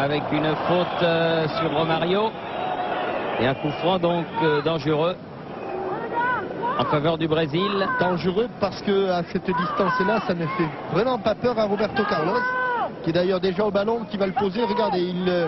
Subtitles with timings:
[0.00, 2.30] avec une faute euh, sur Romario.
[3.40, 5.16] Et un coup franc donc euh, dangereux
[6.78, 7.86] en faveur du Brésil.
[8.00, 12.40] Dangereux parce que à cette distance-là, ça ne fait vraiment pas peur à Roberto Carlos,
[13.02, 14.64] qui est d'ailleurs déjà au ballon, qui va le poser.
[14.64, 15.46] Regardez, il, euh,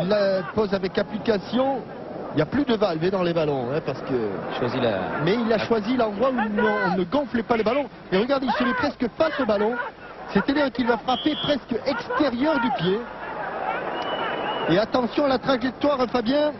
[0.00, 1.82] il la pose avec application.
[2.32, 4.80] Il n'y a plus de valve dans les ballons, hein, parce que.
[4.80, 5.22] La...
[5.24, 7.86] Mais il a choisi l'endroit où on ne, on ne gonflait pas les ballons.
[8.10, 9.74] Et regardez, il se met presque face au ballon.
[10.30, 12.98] C'est-à-dire qu'il va frapper presque extérieur du pied.
[14.70, 16.52] Et attention à la trajectoire, Fabien.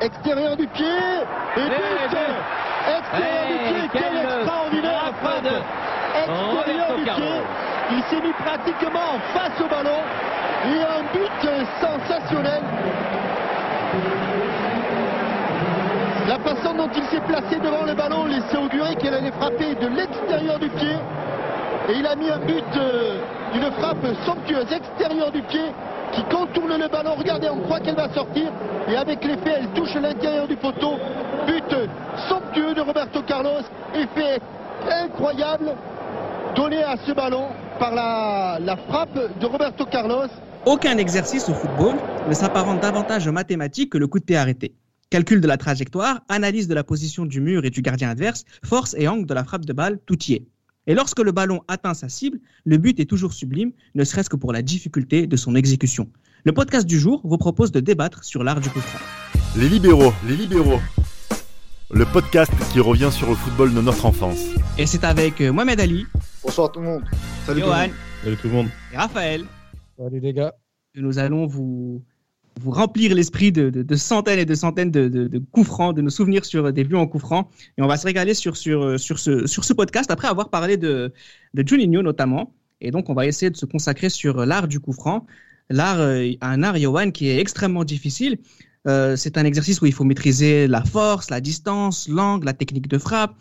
[0.00, 0.84] Extérieur du pied.
[1.56, 2.18] Et but.
[2.98, 4.00] Extérieur du pied.
[4.00, 5.44] Quelle extraordinaire frappe
[6.14, 7.42] Extérieur du pied.
[7.90, 9.98] Il s'est mis pratiquement face au ballon.
[10.66, 11.50] Et un but
[11.80, 12.62] sensationnel.
[16.28, 19.86] La façon dont il s'est placé devant le ballon laissait augurer qu'elle allait frapper de
[19.88, 20.96] l'extérieur du pied.
[21.88, 23.18] Et il a mis un but euh,
[23.52, 25.72] d'une frappe somptueuse extérieure du pied
[26.12, 27.14] qui contourne le ballon.
[27.16, 28.52] Regardez, on croit qu'elle va sortir.
[28.88, 30.94] Et avec l'effet, elle touche l'intérieur du poteau.
[31.46, 31.76] But
[32.28, 33.62] somptueux de Roberto Carlos.
[33.94, 34.40] Effet
[34.90, 35.72] incroyable
[36.54, 40.28] donné à ce ballon par la, frappe de Roberto Carlos.
[40.66, 41.96] Aucun exercice au football
[42.28, 44.74] ne s'apparente davantage aux mathématiques que le coup de pied arrêté.
[45.10, 48.94] Calcul de la trajectoire, analyse de la position du mur et du gardien adverse, force
[48.98, 50.42] et angle de la frappe de balle, tout y est.
[50.88, 54.36] Et lorsque le ballon atteint sa cible, le but est toujours sublime, ne serait-ce que
[54.36, 56.08] pour la difficulté de son exécution.
[56.44, 58.98] Le podcast du jour vous propose de débattre sur l'art du coup franc.
[59.56, 60.80] Les libéraux, les libéraux.
[61.90, 64.40] Le podcast qui revient sur le football de notre enfance.
[64.78, 66.06] Et c'est avec euh, Mohamed Ali,
[66.42, 67.04] Bonsoir tout le monde.
[67.44, 67.88] Salut Johan.
[68.24, 68.68] Salut tout le monde.
[68.92, 69.44] et Raphaël
[69.98, 70.54] Salut les gars.
[70.94, 72.02] que nous allons vous,
[72.58, 76.10] vous remplir l'esprit de, de- centaines et de centaines de, de- coups francs, de nos
[76.10, 77.48] souvenirs sur des buts en coups francs.
[77.76, 80.48] Et on va se régaler sur, sur, euh, sur, ce, sur ce podcast après avoir
[80.50, 81.12] parlé de,
[81.54, 82.52] de Juninho notamment.
[82.80, 85.26] Et donc, on va essayer de se consacrer sur l'art du coup franc.
[85.70, 88.38] L'art, euh, un art, Johan, qui est extrêmement difficile.
[88.86, 92.88] Euh, c'est un exercice où il faut maîtriser la force, la distance, l'angle, la technique
[92.88, 93.34] de frappe.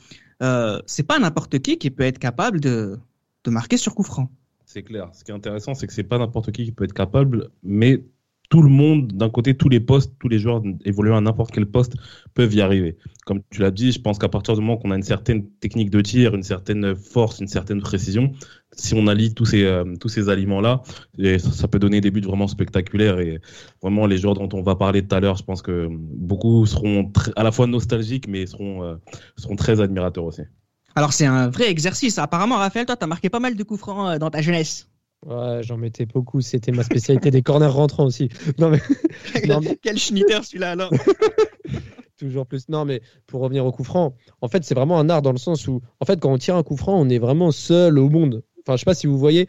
[0.43, 2.97] Euh, c'est pas n'importe qui qui peut être capable de,
[3.43, 4.29] de marquer sur coup franc.
[4.65, 5.09] C'est clair.
[5.13, 8.03] Ce qui est intéressant, c'est que c'est pas n'importe qui qui peut être capable, mais
[8.49, 11.65] tout le monde, d'un côté, tous les postes, tous les joueurs évoluant à n'importe quel
[11.65, 11.95] poste
[12.33, 12.97] peuvent y arriver.
[13.25, 15.89] Comme tu l'as dit, je pense qu'à partir du moment qu'on a une certaine technique
[15.89, 18.31] de tir, une certaine force, une certaine précision,
[18.71, 20.81] si on allie tous ces, euh, ces aliments-là,
[21.19, 23.19] ça, ça peut donner des buts vraiment spectaculaires.
[23.19, 23.39] Et
[23.81, 27.11] vraiment, les joueurs dont on va parler tout à l'heure, je pense que beaucoup seront
[27.35, 28.95] à la fois nostalgiques, mais seront, euh,
[29.37, 30.43] seront très admirateurs aussi.
[30.95, 32.17] Alors, c'est un vrai exercice.
[32.17, 34.89] Apparemment, Raphaël, toi, tu as marqué pas mal de coups francs euh, dans ta jeunesse.
[35.25, 36.41] Ouais, j'en mettais beaucoup.
[36.41, 38.29] C'était ma spécialité des corners rentrants aussi.
[38.59, 38.79] Non, mais
[39.47, 40.91] Non, mais- Quel schnitter celui-là alors
[42.17, 42.69] toujours plus.
[42.69, 45.37] Non, mais pour revenir au coup franc, en fait, c'est vraiment un art dans le
[45.37, 48.09] sens où, en fait, quand on tire un coup franc, on est vraiment seul au
[48.09, 48.43] monde.
[48.61, 49.47] Enfin, je sais pas si vous voyez,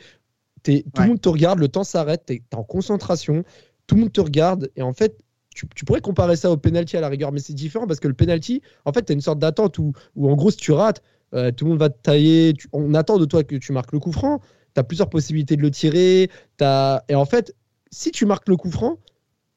[0.64, 0.82] tout Ouais.
[0.98, 3.42] le monde te regarde, le temps s'arrête, t'es es en concentration,
[3.86, 5.16] tout le monde te regarde, et en fait,
[5.54, 8.08] tu, tu pourrais comparer ça au penalty à la rigueur, mais c'est différent parce que
[8.08, 11.02] le penalty, en fait, t'as une sorte d'attente où, où, en gros, si tu rates,
[11.34, 13.92] euh, tout le monde va te tailler, tu- on attend de toi que tu marques
[13.92, 14.40] le coup franc,
[14.78, 17.52] t'as plusieurs possibilités de le tirer, t'as- et en fait,
[17.90, 18.98] si tu marques le coup franc,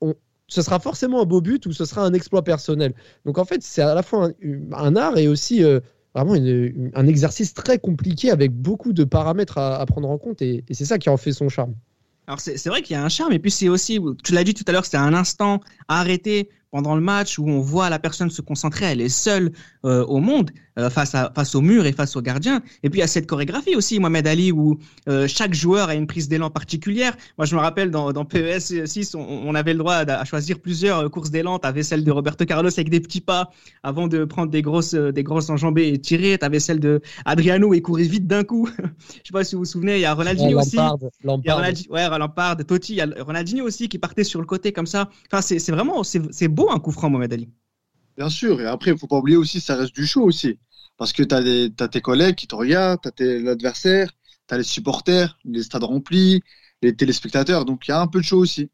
[0.02, 0.16] on-
[0.48, 2.94] ce sera forcément un beau but ou ce sera un exploit personnel.
[3.26, 4.32] Donc en fait, c'est à la fois
[4.74, 5.80] un, art et aussi euh,
[6.16, 10.64] vraiment une- un exercice très compliqué avec beaucoup de paramètres à, prendre en compte et,
[10.72, 11.76] c'est ça qui en fait son charme.
[12.26, 14.54] Alors, c'est vrai qu'il y a un charme, et puis c'est aussi, tu l'as dit
[14.54, 18.30] tout à l'heure, c'est un instant arrêté pendant le match où on voit la personne
[18.30, 19.52] se concentrer, elle est seule
[19.86, 22.62] euh, au monde, euh, face, à, face au mur et face au gardien.
[22.84, 24.78] Et puis il y a cette chorégraphie aussi, Mohamed Ali, où
[25.10, 27.16] euh, chaque joueur a une prise d'élan particulière.
[27.38, 30.24] Moi, je me rappelle dans, dans PES 6, on, on avait le droit à, à
[30.26, 31.60] choisir plusieurs courses d'élan.
[31.60, 33.52] Tu avais celle de Roberto Carlos avec des petits pas
[33.84, 36.38] avant de prendre des grosses, des grosses enjambées et tirer.
[36.40, 38.70] Tu avais celle de Adriano et courir vite d'un coup.
[38.78, 40.78] Je sais pas si vous vous souvenez, il y a Ronaldinho aussi.
[40.78, 40.98] Lampard,
[41.44, 41.60] Il y a Lampard.
[41.62, 44.88] Ronaldi- ouais, Lampard, Totti, il y a Ronaldinho aussi qui partait sur le côté comme
[44.88, 45.10] ça.
[45.32, 47.50] Enfin, c'est vraiment, c'est c'est beau un coup franc, Mohamed Ali.
[48.18, 48.62] Bien sûr.
[48.62, 50.60] Et après, il faut pas oublier aussi, ça reste du show aussi.
[50.98, 54.12] Parce que tu as, tes collègues qui te regardent, tu as l'adversaire,
[54.48, 56.42] tu as les supporters, les stades remplis,
[56.82, 57.66] les téléspectateurs.
[57.66, 58.70] Donc il y a un peu de show aussi.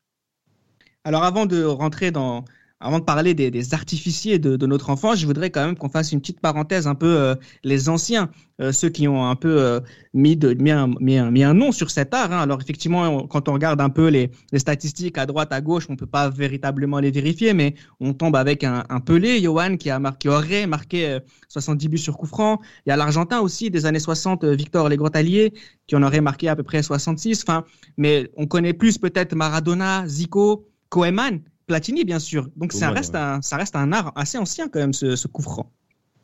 [1.03, 2.43] Alors, avant de rentrer dans,
[2.79, 5.89] avant de parler des, des artificiers de, de, notre enfance, je voudrais quand même qu'on
[5.89, 8.29] fasse une petite parenthèse un peu euh, les anciens,
[8.61, 9.79] euh, ceux qui ont un peu euh,
[10.13, 12.31] mis, de, mis, un, mis, un, mis, un, nom sur cet art.
[12.31, 12.39] Hein.
[12.39, 15.87] Alors effectivement, on, quand on regarde un peu les, les, statistiques à droite, à gauche,
[15.89, 19.89] on peut pas véritablement les vérifier, mais on tombe avec un, un Pelé, Johan, qui,
[19.89, 22.59] a marqué, qui aurait marqué 70 buts sur coup franc.
[22.85, 25.53] Il y a l'Argentin aussi des années 60, Victor Legrotalier,
[25.87, 27.43] qui en aurait marqué à peu près 66.
[27.43, 27.63] Enfin,
[27.97, 32.49] mais on connaît plus peut-être Maradona, Zico, Koeman, Platini, bien sûr.
[32.55, 33.19] Donc ça reste, ouais.
[33.19, 35.71] un, ça reste un art assez ancien quand même, ce, ce coup franc.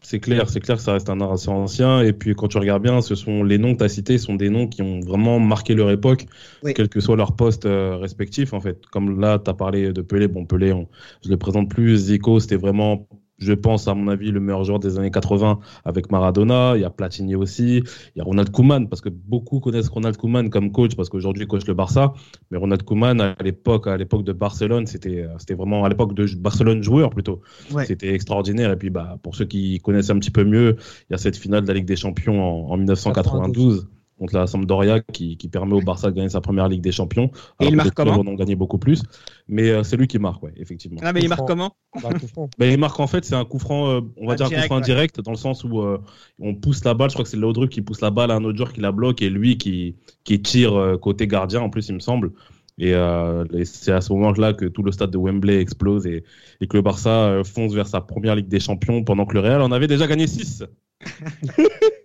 [0.05, 2.01] C'est clair, c'est clair que ça reste un art assez ancien.
[2.01, 4.35] Et puis quand tu regardes bien, ce sont les noms que tu as cités, sont
[4.35, 6.25] des noms qui ont vraiment marqué leur époque,
[6.61, 6.73] Oui.
[6.73, 8.85] quel que soit leur poste euh, respectif en fait.
[8.87, 10.27] Comme là, tu as parlé de Pelé.
[10.27, 10.89] Bon, Pelé, on-
[11.23, 11.97] je le présente plus.
[11.97, 13.07] Zico, c'était vraiment,
[13.39, 16.73] je pense, à mon avis, le meilleur joueur des années 80 avec Maradona.
[16.75, 17.83] Il y a Platini aussi.
[18.15, 21.43] Il y a Ronald Koeman, parce que beaucoup connaissent Ronald Koeman comme coach, parce qu'aujourd'hui,
[21.43, 22.13] il coach le Barça.
[22.51, 26.13] Mais Ronald Koeman, à l'époque, à l'époque de Barcelone, c'était, euh, c'était vraiment à l'époque
[26.13, 27.41] de Barcelone joueur plutôt.
[27.71, 27.85] Ouais.
[27.85, 28.71] C'était extraordinaire.
[28.71, 30.77] Et puis, bah, pour ceux qui connaissent un petit peu mieux,
[31.09, 33.87] il y a cette finale de la Ligue des Champions en, en 1992
[34.17, 37.31] contre la Sampdoria qui, qui permet au Barça de gagner sa première Ligue des Champions.
[37.59, 39.03] Et il marque comment en ont gagné beaucoup plus.
[39.47, 40.99] Mais euh, c'est lui qui marque, ouais, effectivement.
[41.03, 41.47] Ah, mais il marque franc.
[41.47, 42.09] comment Bah.
[42.57, 44.61] Ben, il marque en fait, c'est un coup franc, euh, on va dire un Indirect,
[44.61, 44.81] coup franc ouais.
[44.81, 45.97] indirect, dans le sens où euh,
[46.39, 47.09] on pousse la balle.
[47.09, 48.91] Je crois que c'est Laudrup qui pousse la balle à un autre joueur qui la
[48.91, 52.31] bloque et lui qui, qui tire euh, côté gardien, en plus, il me semble.
[52.79, 56.23] Et, euh, et c'est à ce moment-là que tout le stade de Wembley explose et,
[56.59, 59.41] et que le Barça euh, fonce vers sa première Ligue des Champions pendant que le
[59.41, 60.63] Real en avait déjà gagné 6.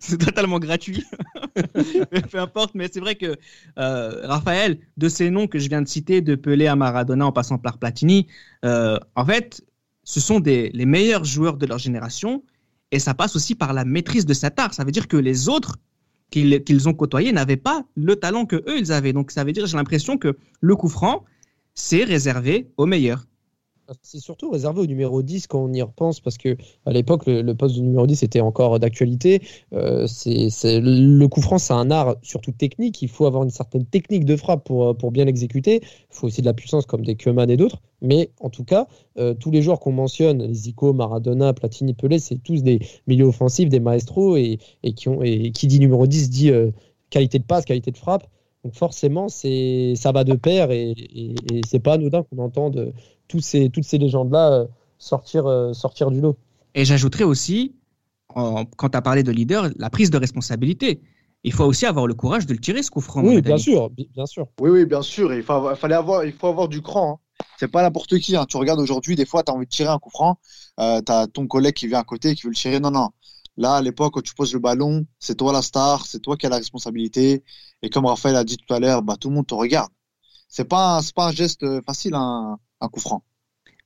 [0.00, 1.04] c'est totalement gratuit.
[2.30, 3.36] Peu importe, mais c'est vrai que
[3.78, 7.32] euh, Raphaël, de ces noms que je viens de citer, de Pelé à Maradona en
[7.32, 8.26] passant par Platini,
[8.64, 9.64] euh, en fait,
[10.04, 12.42] ce sont des, les meilleurs joueurs de leur génération
[12.90, 14.74] et ça passe aussi par la maîtrise de cet art.
[14.74, 15.78] Ça veut dire que les autres
[16.30, 19.12] qu'ils qu'ils ont côtoyés n'avaient pas le talent que eux ils avaient.
[19.12, 21.24] Donc ça veut dire, j'ai l'impression que le coup franc,
[21.74, 23.26] c'est réservé aux meilleurs.
[24.02, 27.52] C'est surtout réservé au numéro 10 quand on y repense, parce que à l'époque, le,
[27.54, 29.42] poste de numéro 10 était encore d'actualité.
[29.72, 33.02] Euh, le coup franc, c'est un art surtout technique.
[33.02, 35.80] Il faut avoir une certaine technique de frappe pour, pour bien l'exécuter.
[35.82, 37.82] Il faut aussi de la puissance comme des Koeman et d'autres.
[38.00, 38.86] Mais en tout cas,
[39.18, 43.68] euh, tous les joueurs qu'on mentionne, Zico, Maradona, Platini, Pelé, c'est tous des milieux offensifs,
[43.68, 44.58] des maestros, et
[44.94, 46.70] qui dit numéro 10 dit euh,
[47.10, 48.26] qualité de passe, qualité de frappe.
[48.64, 52.92] Donc forcément, c'est, ça va de pair, et, et, et c'est pas anodin qu'on entende
[53.28, 54.66] tous ces, toutes ces légendes-là euh,
[54.98, 56.36] sortir, euh, sortir du lot.
[56.74, 57.74] Et j'ajouterais aussi,
[58.34, 61.00] en- quand tu as parlé de leader, la prise de responsabilité.
[61.46, 63.22] Il faut aussi avoir le courage de le tirer, ce coup franc.
[63.22, 64.46] oui, bien sûr, bi- bien sûr.
[64.60, 65.34] Oui, oui, bien sûr.
[65.34, 67.20] Il, faut avoir- fallait avoir, il faut avoir du cran.
[67.38, 67.44] hein.
[67.60, 68.34] C'est pas n'importe qui.
[68.34, 68.46] hein.
[68.48, 70.38] Tu regardes aujourd'hui, des fois, tu as envie de tirer un coup franc.
[70.80, 72.80] Euh, tu as ton collègue qui vient à côté et qui veut le tirer.
[72.80, 73.10] Non, non.
[73.58, 76.46] Là, à l'époque, quand tu poses le ballon, c'est toi la star, c'est toi qui
[76.46, 77.44] as la responsabilité.
[77.84, 79.90] Et comme Raphaël a dit tout à l'heure, bah, tout le monde te regarde.
[80.48, 83.22] C'est pas, c'est pas un geste facile, un, un coup franc.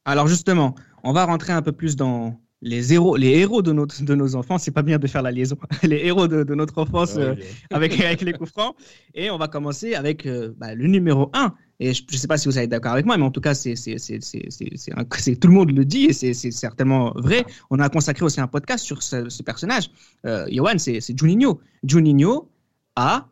[0.04, 4.00] Alors justement, on va rentrer un peu plus dans les héros, les héros de, notre,
[4.04, 4.56] de nos enfants.
[4.56, 5.56] C'est pas bien de faire la liaison.
[5.82, 7.34] Les héros de, de notre enfance euh,
[7.72, 8.76] avec, avec les coups francs.
[9.14, 11.54] Et on va commencer avec euh, bah, le numéro 1.
[11.80, 13.54] Et je ne sais pas si vous êtes d'accord avec moi, mais en tout cas,
[13.54, 16.34] c'est, c'est, c'est, c'est, c'est, c'est un- c'est- tout le monde le dit et c'est,
[16.34, 17.44] c'est certainement vrai.
[17.70, 19.90] On a consacré aussi un podcast sur ce, ce personnage.
[20.26, 21.60] Euh, Johan, c'est, c'est Juninho.
[21.84, 22.48] Juninho
[22.96, 23.28] a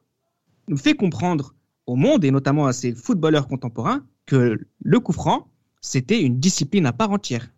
[0.69, 1.55] nous fait comprendre
[1.87, 5.49] au monde, et notamment à ces footballeurs contemporains, que le coup franc,
[5.81, 7.49] c'était une discipline à part entière.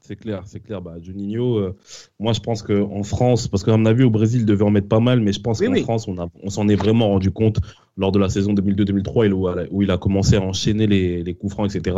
[0.00, 0.82] C'est clair, c'est clair.
[0.82, 1.76] Bah, Juninho, euh,
[2.18, 4.88] moi je pense qu'en France, parce qu'on a vu au Brésil, il devait en mettre
[4.88, 5.82] pas mal, mais je pense Oui, qu'en oui.
[5.82, 7.60] France, on s'en est vraiment rendu compte
[7.96, 11.74] lors de la saison 2002-2003, où, il a commencé à enchaîner les, les coups francs,
[11.74, 11.96] etc.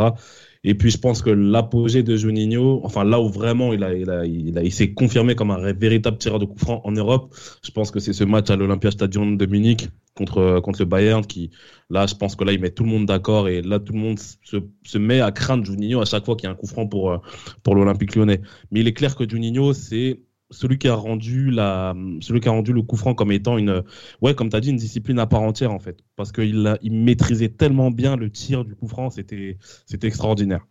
[0.67, 4.93] Et puis je pense que l'apogée de Juninho, enfin là où vraiment il, a, s'est
[4.93, 8.23] confirmé comme un véritable tireur de coups francs en Europe, je pense que c'est ce
[8.23, 11.51] match à l'Olympia Stadium de Munich contre, le Bayern qui,
[11.91, 13.99] là, je pense que là, il met tout le monde d'accord et là, tout le
[13.99, 16.67] monde se, se met à craindre Juninho à chaque fois qu'il y a un coup
[16.67, 17.17] franc pour, euh,
[17.61, 18.41] pour l'Olympique lyonnais.
[18.71, 20.19] Mais il est clair que Juninho, c'est
[20.51, 23.83] celui qui a rendu la, celui qui a rendu le coup franc comme étant une,
[24.21, 25.99] ouais, comme tu dit, une discipline à part entière, en fait.
[26.15, 30.65] Parce qu'il il maîtrisait tellement bien le tir du coup franc, c'était, c'était extraordinaire.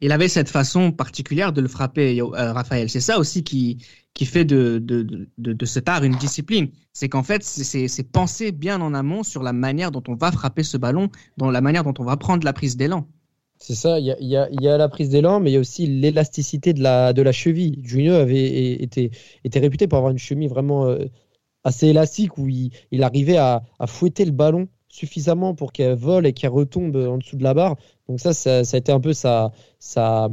[0.00, 2.88] il avait cette façon particulière de le frapper, euh, Raphaël.
[2.88, 5.02] C'est ça aussi qui, qui fait de, de,
[5.38, 6.68] de, de cet art une discipline.
[6.92, 10.62] C'est qu'en fait, c'est penser bien en amont sur la manière dont on va frapper
[10.62, 13.08] ce ballon, dans la manière dont on va prendre la prise d'élan.
[13.58, 16.82] C'est ça, il y a, la prise d'élan, mais il y a aussi l'élasticité de
[16.82, 17.80] la, de la cheville.
[17.84, 19.10] Junio avait été,
[19.44, 21.06] était réputé pour avoir une cheville vraiment euh,
[21.64, 26.50] assez élastique, où il, arrivait à, fouetter le ballon suffisamment pour qu'elle vole et qu'elle
[26.50, 27.76] retombe en dessous de la barre.
[28.08, 30.30] Donc ça, ça, a été un peu sa, sa,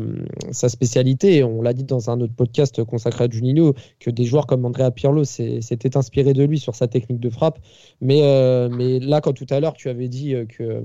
[0.51, 1.43] spécialité.
[1.43, 4.91] On l'a dit dans un autre podcast consacré à Juninho, que des joueurs comme Andrea
[4.91, 7.59] Pirlo s'étaient inspirés de lui sur sa technique de frappe.
[8.01, 10.81] Mais, euh, mais là, quand tout à l'heure, tu avais dit euh, que,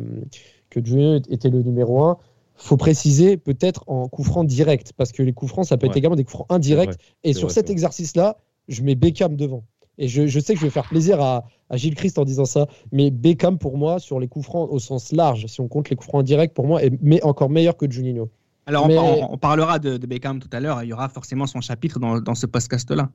[0.70, 2.18] que était le numéro 1,
[2.62, 5.92] faut préciser peut-être en coup franc direct, parce que les coups francs, ça peut être
[5.92, 5.98] Ouais.
[5.98, 6.98] également des coups francs indirects.
[7.24, 8.36] Et sur vrai, cet exercice-là,
[8.68, 9.64] je mets Beckham devant.
[9.98, 12.44] Et je, je sais que je vais faire plaisir à, à Gilles Christ en disant
[12.46, 15.90] ça, mais Beckham, pour moi, sur les coups francs au sens large, si on compte
[15.90, 18.30] les coups francs directs, pour moi, est mais encore meilleur que Juninho.
[18.66, 20.82] Alors, on, Mais- on- on parlera de, de Beckham tout à l'heure.
[20.82, 23.10] Il y aura forcément son chapitre dans, dans ce podcast-là.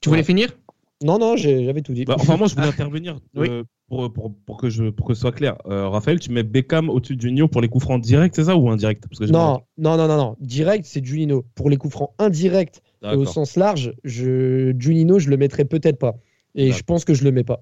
[0.00, 0.24] Tu voulais Ouais.
[0.26, 0.56] finir?
[1.04, 2.04] Non, non, j'avais tout dit.
[2.04, 3.48] Bah, enfin, moi, je voulais intervenir Oui.
[3.50, 5.56] euh, pour, pour, pour, que je, pour que ce soit clair.
[5.66, 8.56] Euh, Raphaël, tu mets Beckham au-dessus de Juninho pour les coups francs directs, c'est ça,
[8.56, 10.36] ou indirect Parce que j'ai non, non, non, non, non.
[10.40, 11.44] Direct, c'est Juninho.
[11.54, 14.74] Pour les coups francs indirects et au sens large, je...
[14.78, 16.14] Juninho, je le mettrais peut-être pas.
[16.54, 17.60] Et je pense que je le mets pas.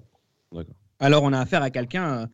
[0.99, 2.25] Alors, on a affaire à quelqu'un, euh,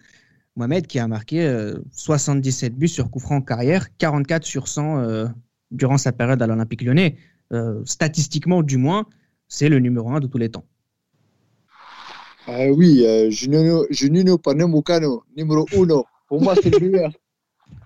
[0.55, 4.99] Mohamed, qui a marqué euh, 77 buts sur coup franc en carrière, 44 sur 100
[4.99, 5.27] euh,
[5.71, 7.15] durant sa période à l'Olympique lyonnais.
[7.51, 9.05] Euh, statistiquement, du moins,
[9.47, 10.65] c'est le numéro un de tous les temps.
[12.47, 16.05] Ah oui, euh, Juninho, Panamucano, numéro uno.
[16.27, 17.11] Pour moi, c'est le meilleur.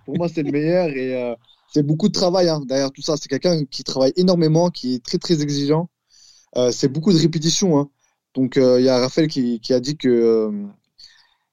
[0.06, 1.36] Pour moi, c'est le meilleur et euh,
[1.74, 3.16] c'est beaucoup de travail hein, derrière tout ça.
[3.18, 5.90] C'est quelqu'un qui travaille énormément, qui est très très exigeant.
[6.56, 7.80] Euh, c'est beaucoup de répétitions.
[7.80, 7.90] hein.
[8.36, 10.52] Donc il y a Raphaël qui, a dit que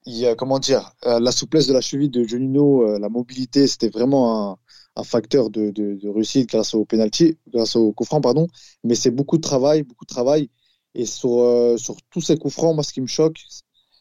[0.06, 4.58] il comment dire, la souplesse de la cheville de Juninho, la mobilité, c'était vraiment
[4.96, 5.72] un, facteur de,
[6.14, 8.46] réussite grâce au penalty, grâce au coup pardon.
[8.82, 10.48] Mais c'est beaucoup de travail, beaucoup de travail.
[10.94, 13.38] Et sur, euh, sur tous ces coups francs, moi, ce qui me choque,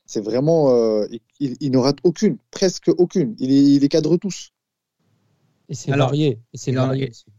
[0.06, 3.36] c'est vraiment, euh, il, il- il ne rate aucune, presque aucune.
[3.40, 4.52] Il, les cadre tous.
[5.72, 6.40] Et c'est varié.
[6.54, 6.92] Et c'est il en-.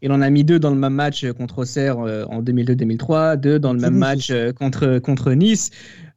[0.03, 3.59] Il en a mis deux dans le même match contre Auxerre euh, en 2002-2003, deux
[3.59, 5.71] dans le même Toulouse match euh, contre, contre Nice.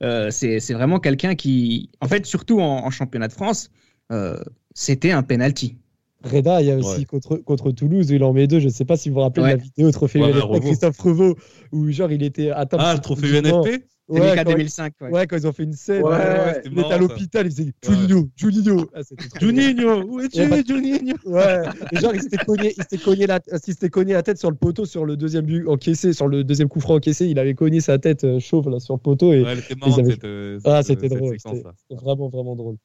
[0.03, 3.71] Euh, c'est c'est vraiment quelqu'un qui, en fait, surtout en, en championnat de France,
[4.11, 4.37] euh,
[4.75, 5.77] c'était un penalty.
[6.23, 7.05] Reda, il y a aussi Ouais.
[7.05, 8.59] contre, contre Toulouse où il en met deux.
[8.59, 10.61] Je ne sais pas si vous vous rappelez de la vidéo Trophée Ouais, UNFP.
[10.61, 11.35] Christophe Revaux,
[11.71, 12.77] où genre il était atteint.
[12.79, 14.93] Ah, le trophée UNFP Ouais, 2004, quand, 2005.
[15.01, 15.09] ouais.
[15.11, 16.03] ouais, quand ils ont fait une scène.
[16.03, 18.89] Ouais, euh, il était à l'hôpital, il faisait Juninho, Juninho.
[18.93, 18.99] Ah.
[19.39, 21.61] Juninho, où es-tu, Juninho Ouais,
[21.91, 24.49] et genre il s'était cogné, il s'était cogné, la, il s'était cogné la tête sur
[24.51, 27.53] le poteau sur le deuxième but encaissé, sur le deuxième coup franc encaissé, il avait
[27.53, 30.11] cogné sa tête euh, chauve là sur le poteau et Ouais, elle était marrante, avaient-
[30.11, 32.75] cette, euh, ah c'était cette drôle, c'était vraiment vraiment drôle.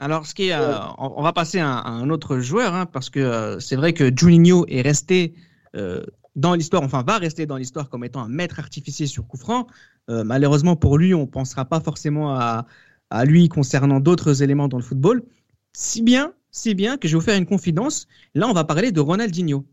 [0.00, 2.86] Alors, ce qui est, euh, on va passer à, un- à un autre joueur, hein,
[2.86, 5.34] parce que euh, c'est vrai que Juninho est resté
[5.76, 6.02] euh,
[6.36, 9.66] dans l'histoire, enfin va rester dans l'histoire comme étant un maître artificier sur coup franc.
[10.08, 12.66] Malheureusement pour lui, on ne pensera pas forcément à,
[13.10, 15.22] à lui concernant d'autres éléments dans le football.
[15.72, 18.08] Si bien, si bien que je vais vous faire une confidence.
[18.34, 19.64] Là, on va parler de Ronaldinho.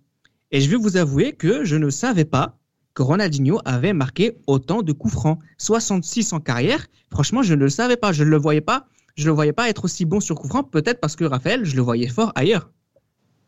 [0.51, 2.60] Et je vais vous avouer que je ne savais pas
[2.93, 5.39] que Ronaldinho avait marqué autant de coups francs.
[5.57, 6.86] 66 en carrière.
[7.12, 8.12] Franchement, je ne le savais pas.
[8.12, 10.63] Je ne le voyais pas je le voyais pas être aussi bon sur coup franc,
[10.63, 12.71] peut-être parce que Raphaël, je le voyais fort ailleurs.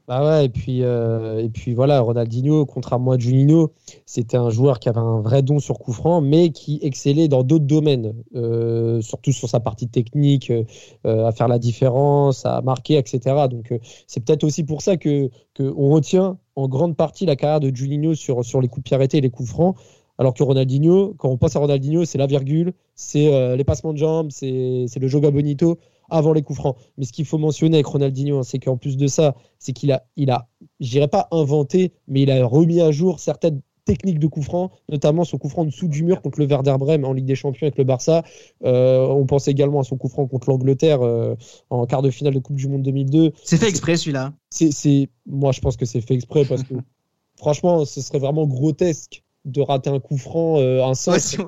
[0.10, 3.74] Bah ouais, et puis, euh, et puis voilà, Ronaldinho, contrairement à Juninho,
[4.08, 7.44] c'était un joueur qui avait un vrai don sur coup franc, mais qui excellait dans
[7.44, 12.98] d'autres domaines, euh, surtout sur sa partie technique, euh, à faire la différence, à marquer,
[12.98, 13.48] etc.
[13.52, 13.72] Donc
[14.08, 17.74] c'est peut-être aussi pour ça que, que on retient en grande partie la carrière de
[17.74, 19.76] Juninho sur, sur les coups arrêtés et les coups francs,
[20.20, 23.94] alors que Ronaldinho, quand on passe à Ronaldinho, c'est la virgule, c'est euh, les passements
[23.94, 26.76] de jambes, c'est c'est le joga bonito avant les coups francs.
[26.98, 29.94] Mais ce qu'il faut mentionner avec Ronaldinho, hein, c'est qu'en plus de ça, c'est qu'il
[29.94, 30.50] a, il a,
[30.82, 34.72] je dirais pas inventé, mais il a remis à jour certaines techniques de coup franc,
[34.90, 37.68] notamment son coup franc dessous du mur contre le Werder Bremen en Ligue des Champions
[37.68, 38.24] avec le Barça.
[38.66, 41.36] Euh, on pense également à son coup franc contre l'Angleterre euh,
[41.70, 43.32] en quart de finale de Coupe du Monde 2002.
[43.42, 44.34] C'est fait exprès celui-là.
[44.50, 46.76] C'est, c'est, moi, je pense que c'est fait exprès parce que
[47.38, 51.14] franchement, ce serait vraiment grotesque de rater un coup franc, euh, un sens.
[51.16, 51.48] Ouais, si on-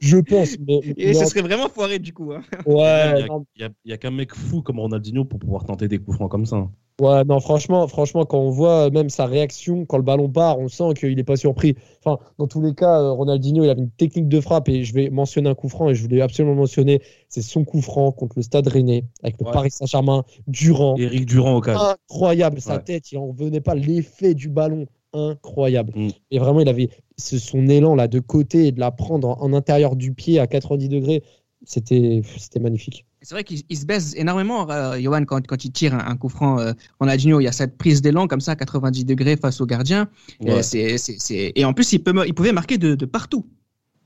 [0.00, 0.56] Je pense.
[0.66, 2.32] Mais, Et en- serait vraiment foiré du coup.
[2.32, 2.42] hein.
[2.66, 3.20] ouais,
[3.56, 5.98] Il n'y a, il y a qu'un mec fou comme Ronaldinho pour pouvoir tenter des
[5.98, 6.68] coups francs comme ça.
[7.00, 10.66] Ouais, non, franchement, franchement, quand on voit même sa réaction quand le ballon part, on
[10.66, 11.76] sent qu'il n'est pas surpris.
[12.04, 14.92] Enfin, dans tous les cas, euh, Ronaldinho, il avait une technique de frappe et je
[14.94, 18.32] vais mentionner un coup franc et je voulais absolument mentionner, c'est son coup franc contre
[18.36, 19.52] le Stade Rennais avec le Ouais.
[19.52, 20.96] Paris Saint-Germain, Durant.
[20.96, 21.96] Eric Durand au cas.
[22.10, 22.82] Incroyable, sa Ouais.
[22.82, 25.92] tête, il en revenait pas l'effet du ballon, incroyable.
[25.96, 26.08] Mm.
[26.30, 29.40] Et vraiment, il avait ce- son élan là de côté et de la prendre en,
[29.42, 31.22] en intérieur du pied à 90 degrés,
[31.64, 33.04] c'était c'était magnifique.
[33.22, 36.16] C'est vrai qu'il il se baisse énormément, euh, Johan, quand, quand il tire un, un
[36.16, 36.60] coup franc.
[36.60, 39.66] Euh, Ronaldinho, il y a cette prise d'élan comme ça, à 90 degrés face au
[39.66, 40.08] gardien.
[41.56, 43.44] Et, en plus, il, peut, me- il pouvait marquer de, de partout.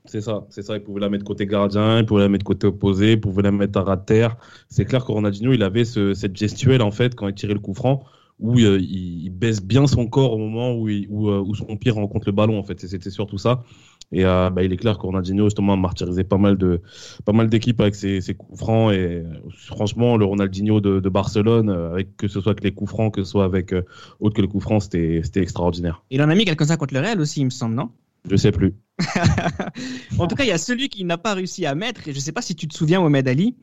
[0.05, 0.75] C'est ça, c'est ça.
[0.75, 3.51] Il pouvait la mettre côté gardien, il pouvait la mettre côté opposé, il pouvait la
[3.51, 4.35] mettre à ras de terre.
[4.67, 7.59] C'est clair que Ronaldinho, il avait ce- cette gestuelle en fait quand il tirait le
[7.59, 8.03] coup franc
[8.43, 11.55] où euh, il, il baisse bien son corps au moment où, il- où, euh, où
[11.55, 12.83] son pied rencontre le ballon en fait.
[12.83, 13.63] Et C'était surtout ça.
[14.11, 16.81] Et euh, bah, il est clair Ronaldinho justement a martyrisé pas mal de
[17.25, 19.23] pas mal d'équipes avec ses, ses coups francs et
[19.65, 23.23] franchement le Ronaldinho de, de Barcelone, avec que ce soit avec les coups francs, que
[23.23, 23.81] ce soit avec euh,
[24.19, 26.03] autre que les coups francs, c'était c'était extraordinaire.
[26.11, 27.89] Il en a mis quelques-uns contre le Real aussi, il me semble, non?
[28.29, 28.75] Je sais plus.
[30.19, 32.17] En tout cas, il y a celui qui n'a pas réussi à mettre, et je
[32.17, 33.55] ne sais pas si tu te souviens, Mohamed Ali,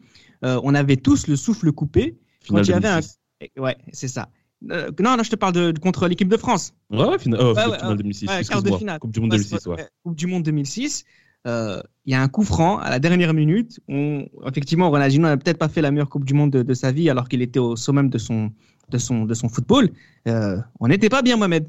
[0.45, 2.19] euh, on avait tous le souffle coupé.
[2.43, 3.19] Finale Quand il y avait un- 2006.
[3.59, 4.29] Ouais, c'est ça.
[4.71, 6.75] Euh, non, non, je te parle de, contre l'équipe de France.
[6.91, 7.97] Ouais, ouais, fina- euh, Ouais, ouais, finale ouais.
[7.97, 8.27] 2006.
[8.27, 8.79] Ouais, quart de excuse-moi.
[8.79, 8.99] finale.
[8.99, 9.77] Coupe du Monde Ouais, 2006, c'est- ouais.
[9.77, 11.05] ouais, Coupe du Monde 2006.
[11.47, 13.81] Euh, Il y a un coup franc à la dernière minute.
[13.89, 16.93] On, effectivement, Ronaldinho n'a peut-être pas fait la meilleure Coupe du Monde de, de sa
[16.93, 18.51] vie alors qu'il était au sommet de son,
[18.91, 19.89] de son, de son football.
[20.29, 21.67] Euh, on n'était pas bien, Mohamed.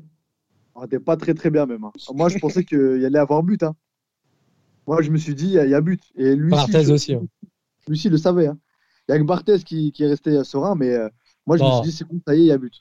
[0.75, 1.83] On n'était pas très très bien même.
[1.85, 1.91] hein.
[2.13, 3.63] Moi, je pensais qu'il y allait avoir but.
[3.63, 3.75] Hein.
[4.87, 6.01] Moi, je me suis dit, il y, a- il y a but.
[6.15, 7.13] Et lui, Barthez aussi.
[7.13, 7.21] hein.
[7.87, 8.47] lui aussi, il le savait.
[8.47, 8.57] hein.
[9.07, 11.07] Il y a que Barthez qui, qui est resté serein, mais euh,
[11.47, 11.81] moi, je me Non.
[11.83, 12.73] suis dit, c'est bon, ça y est, il y a but.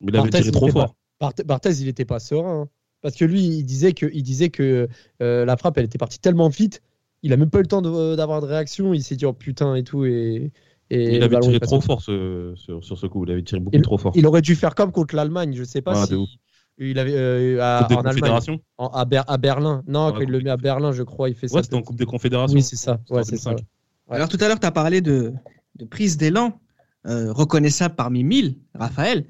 [0.00, 0.94] Mais il avait Barthez, tiré trop fort.
[1.20, 2.62] Barthez, Barthez, il n'était pas serein.
[2.62, 2.68] hein.
[3.02, 4.88] Parce que lui, il disait que, il disait que
[5.22, 6.82] euh, la frappe, elle était partie tellement vite,
[7.22, 8.94] il a même pas eu le temps de- d'avoir de réaction.
[8.94, 10.04] Il s'est dit, oh putain, et tout.
[10.04, 10.52] Et,
[10.90, 13.24] et Il avait tiré trop fort ce- sur, sur ce coup.
[13.24, 14.12] Il avait tiré beaucoup trop fort.
[14.14, 15.52] Il aurait dû faire comme contre l'Allemagne.
[15.54, 16.38] Je sais pas Ah, si.
[16.78, 19.82] Il avait euh, à- en Allemagne, en- à, Ber- à Berlin.
[19.86, 21.56] Non, Ouais, quand il le met à Berlin, je crois, il fait ça.
[21.56, 22.54] Ouais, c'était en Coupe des Confédérations.
[22.56, 22.98] Oui, c'est ça.
[23.00, 23.50] C'était en Ouais, c'est ça.
[23.50, 23.66] 2005.
[24.08, 24.16] Ouais.
[24.16, 25.32] Alors tout à l'heure, tu as parlé de,
[25.76, 26.58] de prise d'élan,
[27.06, 29.26] euh, reconnaissable parmi mille, Raphaël.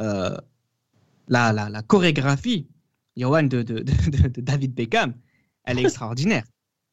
[0.00, 0.36] Euh,
[1.28, 2.66] la, la, la chorégraphie,
[3.16, 5.14] Johan, de, de, de, de David Beckham,
[5.64, 6.44] elle est extraordinaire.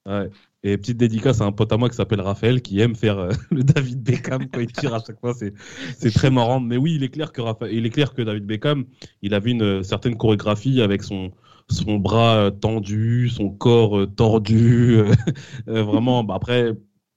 [0.06, 0.30] Ouais.
[0.62, 3.32] Et petite dédicace à un pote à moi qui s'appelle Raphaël qui aime faire euh,
[3.52, 5.34] le David Beckham quand il tire à chaque fois.
[5.34, 6.60] C'est, très marrant.
[6.60, 8.86] Mais oui, il est clair que Raphaël, il est clair que David Beckham,
[9.22, 11.32] il avait une certaine chorégraphie avec son
[11.72, 14.98] son bras tendu, son corps tordu.
[15.68, 16.24] vraiment.
[16.24, 16.74] Bah, après,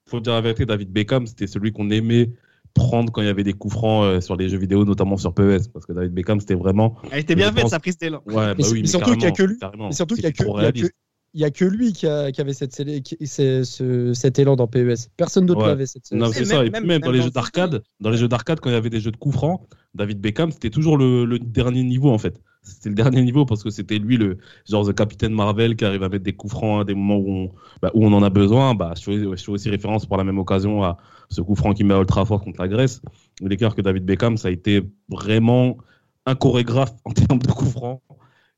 [0.06, 2.30] faut dire la vérité, David Beckham, c'était celui qu'on aimait
[2.74, 5.34] prendre quand il y avait des coups francs euh, sur les jeux vidéo, notamment sur
[5.34, 6.96] PES, parce que David Beckham, c'était vraiment.
[7.10, 8.22] Elle était bien faite, pense- sa prise d'élan.
[8.26, 9.58] Ouais, bah Mais oui, mais surtout qu'il y a que lui-
[9.90, 10.44] surtout qu'il y a que,
[11.34, 14.56] il a que- que lui qui, a- qui avait cette, célé- qui- ce- cet élan
[14.56, 15.08] dans PES.
[15.16, 15.68] Personne d'autre Ouais.
[15.68, 15.86] l'avait.
[15.86, 16.64] Cette, Non, Et c'est même- ça.
[16.64, 18.74] Et même- puis même, dans les jeux le d'arcade, dans les jeux d'arcade, quand il
[18.74, 19.60] y avait des jeux de coups francs,
[19.94, 22.40] David Beckham, c'était toujours le, le dernier niveau en fait.
[22.64, 24.38] C'était le dernier niveau parce que c'était lui le
[24.70, 27.28] genre the Capitaine Marvel qui arrive à mettre des coups francs à des moments où
[27.28, 27.50] on,
[27.82, 28.74] bah, où on en a besoin.
[28.76, 30.96] Bah, je, fais, je fais aussi référence pour la même occasion à
[31.32, 33.00] ce coup franc qu'il met à Ultra Fort contre la Grèce.
[33.58, 35.78] Clair que David Beckham, ça a été vraiment
[36.26, 38.00] un chorégraphe en termes de coups francs.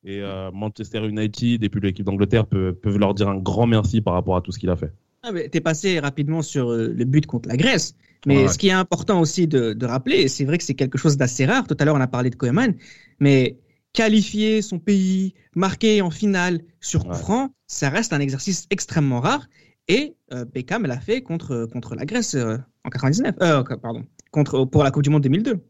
[0.04, 4.00] Et euh, Manchester United et puis l'équipe d'Angleterre peuvent, peuvent leur dire un grand merci
[4.02, 4.92] par rapport à tout ce qu'il a fait.
[5.22, 7.94] Ah, mais T'es passé rapidement sur euh, le but contre la Grèce.
[8.26, 8.48] Mais Ouais.
[8.48, 11.16] ce qui est important aussi de, de rappeler, et c'est vrai que c'est quelque chose
[11.16, 12.74] d'assez rare, tout à l'heure on a parlé de Koeman,
[13.20, 13.58] mais
[13.92, 17.18] qualifier son pays, marquer en finale sur coup Ouais.
[17.18, 19.46] franc, ça reste un exercice extrêmement rare.
[19.88, 24.64] Et euh, Beckham l'a fait contre, contre la Grèce euh, en 99, euh, pardon, contre,
[24.64, 25.60] pour la Coupe du Monde 2002.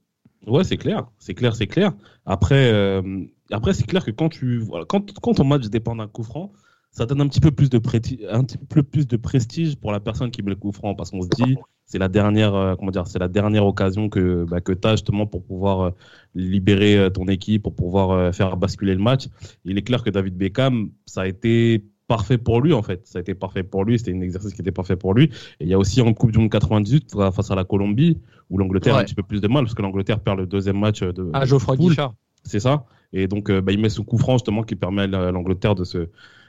[0.47, 1.93] Ouais, c'est clair, c'est clair, c'est clair.
[2.27, 6.09] Après, euh, après c'est clair que quand tu, voilà, quand, quand ton match dépend d'un
[6.09, 6.53] coup franc,
[6.91, 7.81] ça donne un petit peu plus de
[8.31, 11.11] un petit peu plus de prestige pour la personne qui met le coup franc, parce
[11.11, 11.57] qu'on se dit,
[11.87, 14.93] c'est la dernière, euh, comment dire, c'est la dernière occasion que, bah, que tu as
[14.93, 15.91] justement pour pouvoir euh,
[16.35, 19.29] libérer ton équipe, pour pouvoir faire basculer le match.
[19.65, 23.01] Il est clair que David Beckham, ça a été parfait pour lui en fait.
[23.07, 23.99] Ça a été parfait pour lui.
[23.99, 25.25] C'était un exercice qui était parfait pour lui.
[25.61, 28.19] Et il y a aussi en Coupe du Monde 98 face à la Colombie
[28.51, 30.79] où l'Angleterre a un petit peu plus de mal parce que l'Angleterre perd le deuxième
[30.79, 31.31] match de.
[31.33, 31.77] Ah, Geoffroy.
[31.77, 32.15] Guichard.
[32.45, 32.85] C'est ça.
[33.13, 35.85] Et donc, euh, bah, il met ce coup franc justement qui permet à l'Angleterre de
[35.85, 36.09] se,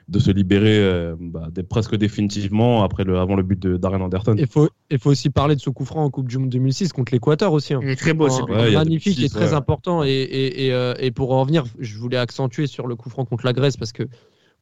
[0.10, 4.36] de se libérer euh, bah, presque définitivement après le, avant le but de Darren Anderton.
[4.38, 6.92] Il faut, il faut aussi parler de ce coup franc en Coupe du Monde 2006
[6.92, 7.76] contre l'Équateur aussi.
[7.76, 7.80] hein.
[7.84, 8.54] Il est très beau, ce Un- but.
[8.54, 9.54] Ouais, magnifique 2006, et très ouais.
[9.54, 10.04] important.
[10.04, 13.26] Et, et, et, euh, et pour en revenir, je voulais accentuer sur le coup franc
[13.26, 14.04] contre la Grèce parce que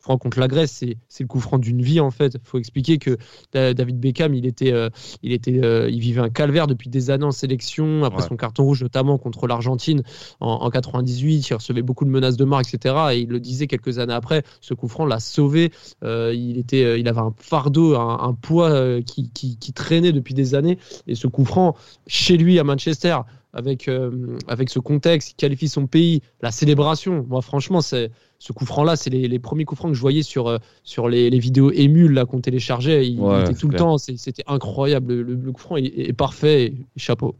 [0.03, 2.33] franc contre la Grèce, c'est le coup franc d'une vie en fait.
[2.35, 3.17] Il faut expliquer que
[3.53, 4.89] Da- David Beckham, il était, euh,
[5.23, 8.03] il était, euh, il vivait un calvaire depuis des années en sélection.
[8.03, 8.27] Après Ouais.
[8.27, 10.03] son carton rouge, notamment contre l'Argentine
[10.41, 12.95] en, en 98, il recevait beaucoup de menaces de mort, etc.
[13.13, 15.71] Et il le disait quelques années après, ce coup franc l'a sauvé.
[16.03, 20.33] Euh, il était, il avait un fardeau, un, un poids qui, qui, qui traînait depuis
[20.33, 20.77] des années.
[21.07, 21.75] Et ce coup franc,
[22.07, 23.17] chez lui à Manchester,
[23.53, 27.25] avec, euh, avec ce contexte, il qualifie son pays, la célébration.
[27.29, 30.23] Moi, franchement, c'est ce coup franc-là, c'est les, les premiers coups francs que je voyais
[30.23, 33.07] sur, euh, sur les, les vidéos émules là qu'on téléchargeait.
[33.07, 35.13] Il, Ouais, il était tout le temps, c'est- c'était incroyable.
[35.13, 36.65] Le, le coup franc est, est parfait.
[36.65, 37.35] et chapeau.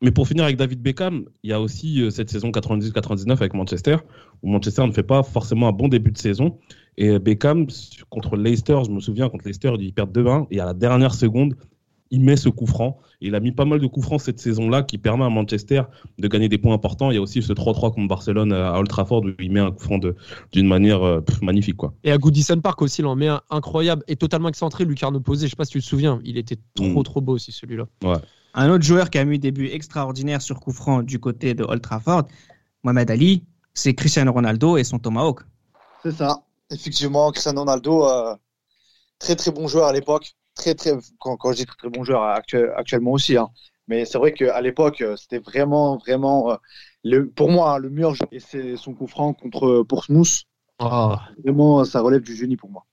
[0.00, 3.52] Mais pour finir avec David Beckham, il y a aussi euh, cette saison 98-99 avec
[3.54, 3.96] Manchester,
[4.42, 6.56] où Manchester ne fait pas forcément un bon début de saison.
[6.96, 7.66] Et Beckham,
[8.08, 11.54] contre Leicester, je me souviens, contre Leicester, il perd 2-1, et à la dernière seconde,
[12.10, 12.98] il met ce coup franc.
[13.20, 15.82] Il a mis pas mal de coups francs cette saison-là qui permet à Manchester
[16.18, 17.10] de gagner des points importants.
[17.10, 19.70] Il y a aussi ce 3-3 contre Barcelone à Old Trafford où il met un
[19.70, 20.14] coup franc de-
[20.52, 21.76] d'une manière euh, pff, magnifique.
[21.76, 21.92] Quoi.
[22.04, 24.84] Et à Goodison Park aussi, il en met un incroyable et totalement excentré.
[24.84, 27.02] Lucarno posé, je sais pas si tu te souviens, il était trop Mm.
[27.02, 27.86] trop beau aussi celui-là.
[28.54, 31.64] Un autre joueur qui a mis des buts extraordinaires sur coup franc du côté de
[31.64, 32.24] Old Trafford,
[32.82, 33.44] Mohamed Ali,
[33.74, 35.40] c'est Cristiano Ronaldo et son Tomahawk.
[36.02, 36.42] C'est ça.
[36.70, 38.34] Effectivement, Cristiano Ronaldo, euh,
[39.18, 40.34] très très bon joueur à l'époque.
[40.58, 43.36] Très très quand, quand je dis très très bon joueur actu- actuellement aussi.
[43.38, 43.48] hein.
[43.86, 46.56] Mais c'est vrai qu'à l'époque, euh, c'était vraiment vraiment euh,
[47.04, 48.26] le, pour moi hein, le meilleur jeu.
[48.32, 50.44] Et c'est son coup franc contre euh, Portsmouth.
[50.78, 52.86] Ah, Vraiment, ça relève du génie pour moi.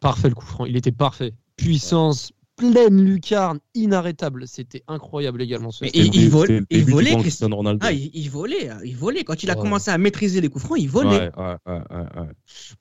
[0.00, 1.34] parfait le coup franc, il était parfait.
[1.56, 4.48] Puissance, pleine lucarne, inarrêtable.
[4.48, 5.70] C'était incroyable également.
[5.70, 7.16] ce Mais il- il vole- il volait.
[7.80, 9.24] Ah, il, il volait, hein, il volait.
[9.24, 9.60] Quand il a Ouais.
[9.62, 11.08] commencé à maîtriser les coups francs, il volait.
[11.08, 12.28] Ouais, ouais, ouais, ouais, ouais.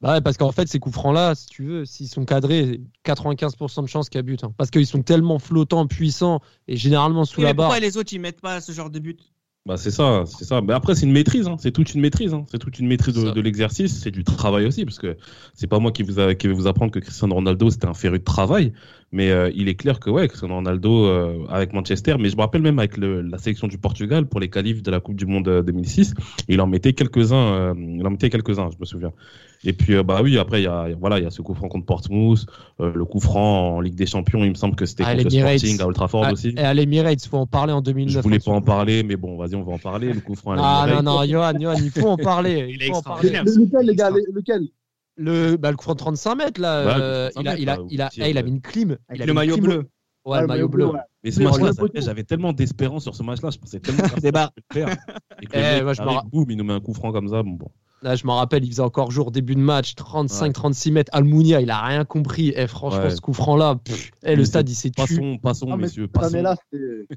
[0.02, 3.82] Bah ouais, parce qu'en fait, ces coups francs-là, si tu veux, s'ils sont cadrés, 95%
[3.84, 4.44] de chances qu'il y a but.
[4.44, 4.54] hein.
[4.58, 7.68] Parce qu'ils sont tellement flottants, puissants et généralement sous Oui, la mais barre.
[7.68, 9.20] pourquoi les autres ils mettent pas ce genre de but?
[9.68, 10.62] Bah c'est ça, c'est ça.
[10.62, 11.56] Mais après c'est une maîtrise, hein.
[11.60, 12.46] c'est toute une maîtrise, hein.
[12.52, 15.18] c'est toute une maîtrise de, l'exercice, c'est du travail aussi, parce que
[15.56, 17.96] c'est pas moi qui vous a- qui vais vous apprendre que Cristiano Ronaldo c'était un
[17.96, 18.74] féru de travail,
[19.12, 22.42] mais euh, il est clair que ouais, Cristiano Ronaldo euh, avec Manchester, mais je me
[22.42, 25.26] rappelle même avec le- la sélection du Portugal pour les qualifs de la Coupe du
[25.26, 26.14] Monde euh, 2006,
[26.50, 29.14] il en mettait quelques uns, euh, il en mettait quelques uns, je me souviens.
[29.64, 31.54] Et puis euh, bah oui, après il y a voilà, il y a ce coup
[31.56, 32.46] franc contre Portsmouth,
[32.82, 35.24] euh, le coup franc en Ligue des Champions, il me semble que c'était Ah, contre
[35.24, 35.30] le.
[35.30, 36.50] Sporting à Old Trafford Ah, aussi.
[36.50, 38.14] Et à l'Emirates, faut en parler en 2009.
[38.16, 40.14] Je voulais pas en parler, mais bon, vas-y, on va en parler.
[40.14, 42.68] Le coup franc à Ah non, non, Johan, Johan, il faut en parler.
[42.70, 43.30] Il Il est faut en parler.
[43.30, 43.66] extraordinaire.
[43.66, 44.68] Lequel, les gars le- Lequel?
[45.18, 47.70] Le, bah, le coup franc de 35 mètres, là, euh, 35 il, a, mètres, il,
[47.70, 48.46] a, là, où il, a, il tire, eh, il a ouais.
[48.46, 48.90] mis une clim.
[48.92, 49.66] Il Avec a le maillot clim.
[49.66, 49.90] bleu.
[50.26, 50.88] Ouais, le maillot bleu.
[50.88, 51.00] ouais.
[51.24, 53.50] Mais ce match-là, j'avais tellement d'espérance sur ce match-là.
[53.52, 54.04] Je pensais tellement
[54.70, 54.78] que.
[54.80, 57.28] Et que le Eh, moi, je arrive, boum, il nous met un coup franc comme
[57.30, 57.44] ça.
[57.44, 57.68] Bon, bon.
[58.02, 61.12] Là, je m'en rappelle, il faisait encore jour, début de match, 35-36 mètres.
[61.14, 62.50] Almunia, il a rien compris.
[62.56, 63.10] Et franchement, Ouais.
[63.10, 63.80] ce coup franc-là,
[64.24, 65.04] eh, le stade, il s'est tué.
[65.08, 66.44] Passons, passons, Ah, mais messieurs, passons.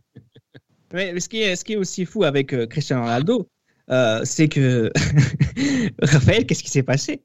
[0.92, 3.46] Mais mais ce qui est, ce qui est aussi fou avec euh, Cristiano Ronaldo,
[3.90, 4.90] euh, c'est que
[6.02, 7.22] Raphaël, qu'est-ce qui s'est passé?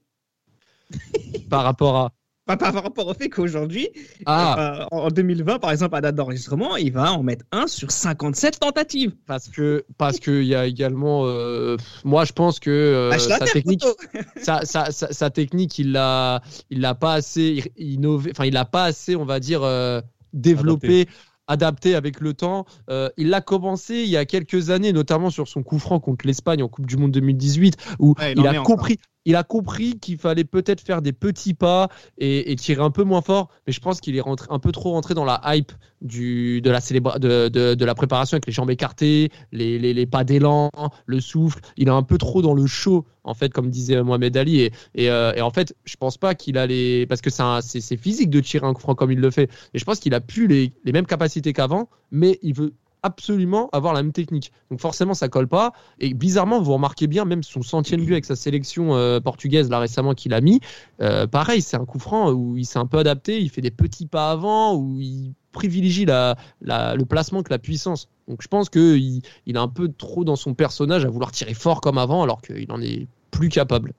[1.49, 2.11] Par rapport à.
[2.45, 3.87] Pas par rapport au fait qu'aujourd'hui,
[4.25, 7.67] Ah, euh, en en 2020, par exemple, à date d'enregistrement, il va en mettre un
[7.67, 9.15] sur 57 tentatives.
[9.25, 11.21] parce que parce qu'il y a également.
[11.25, 13.79] euh, moi, je pense que euh, la sa technique.
[13.81, 13.95] poteau.
[14.35, 18.65] sa, sa, sa, sa technique, il l'a, il l'a pas assez innové, enfin, il l'a
[18.65, 20.01] pas assez, on va dire, euh,
[20.33, 21.07] développé,
[21.47, 21.95] adapté.
[21.95, 22.65] avec le temps.
[22.89, 26.27] Euh, il l'a commencé il y a quelques années, notamment sur son coup franc contre
[26.27, 28.87] l'Espagne en Coupe du Monde 2018, où Ouais, il a encore.
[29.25, 33.21] Il a compris qu'il fallait peut-être faire des petits pas et, tirer un peu moins
[33.21, 37.95] fort, mais je pense qu'il est un peu trop rentré dans la hype de, la
[37.95, 40.69] préparation avec les jambes écartées, les, pas d'élan,
[41.05, 41.59] le souffle.
[41.77, 44.69] Il est un peu trop dans le show, en fait, comme disait Mohamed Ali.
[44.97, 47.05] Euh, et en fait, je pense pas qu'il a les.
[47.07, 49.49] Parce que c'est physique de tirer un coup franc comme il le fait.
[49.73, 53.69] Et je pense qu'il a plus les, les mêmes capacités qu'avant, mais il veut absolument
[53.71, 54.51] avoir la même technique.
[54.71, 55.73] Donc forcément, ça colle pas.
[55.99, 59.79] Et bizarrement, vous remarquez bien, même son centième but avec sa sélection euh, portugaise là
[59.79, 60.59] récemment qu'il a mis,
[61.01, 63.71] euh, pareil, c'est un coup franc où il s'est un peu adapté, il fait des
[63.71, 68.09] petits pas avant, où il privilégie la, le placement que la puissance.
[68.27, 71.53] Donc je pense qu'il il est un peu trop dans son personnage à vouloir tirer
[71.53, 73.93] fort comme avant, alors qu'il en est plus capable.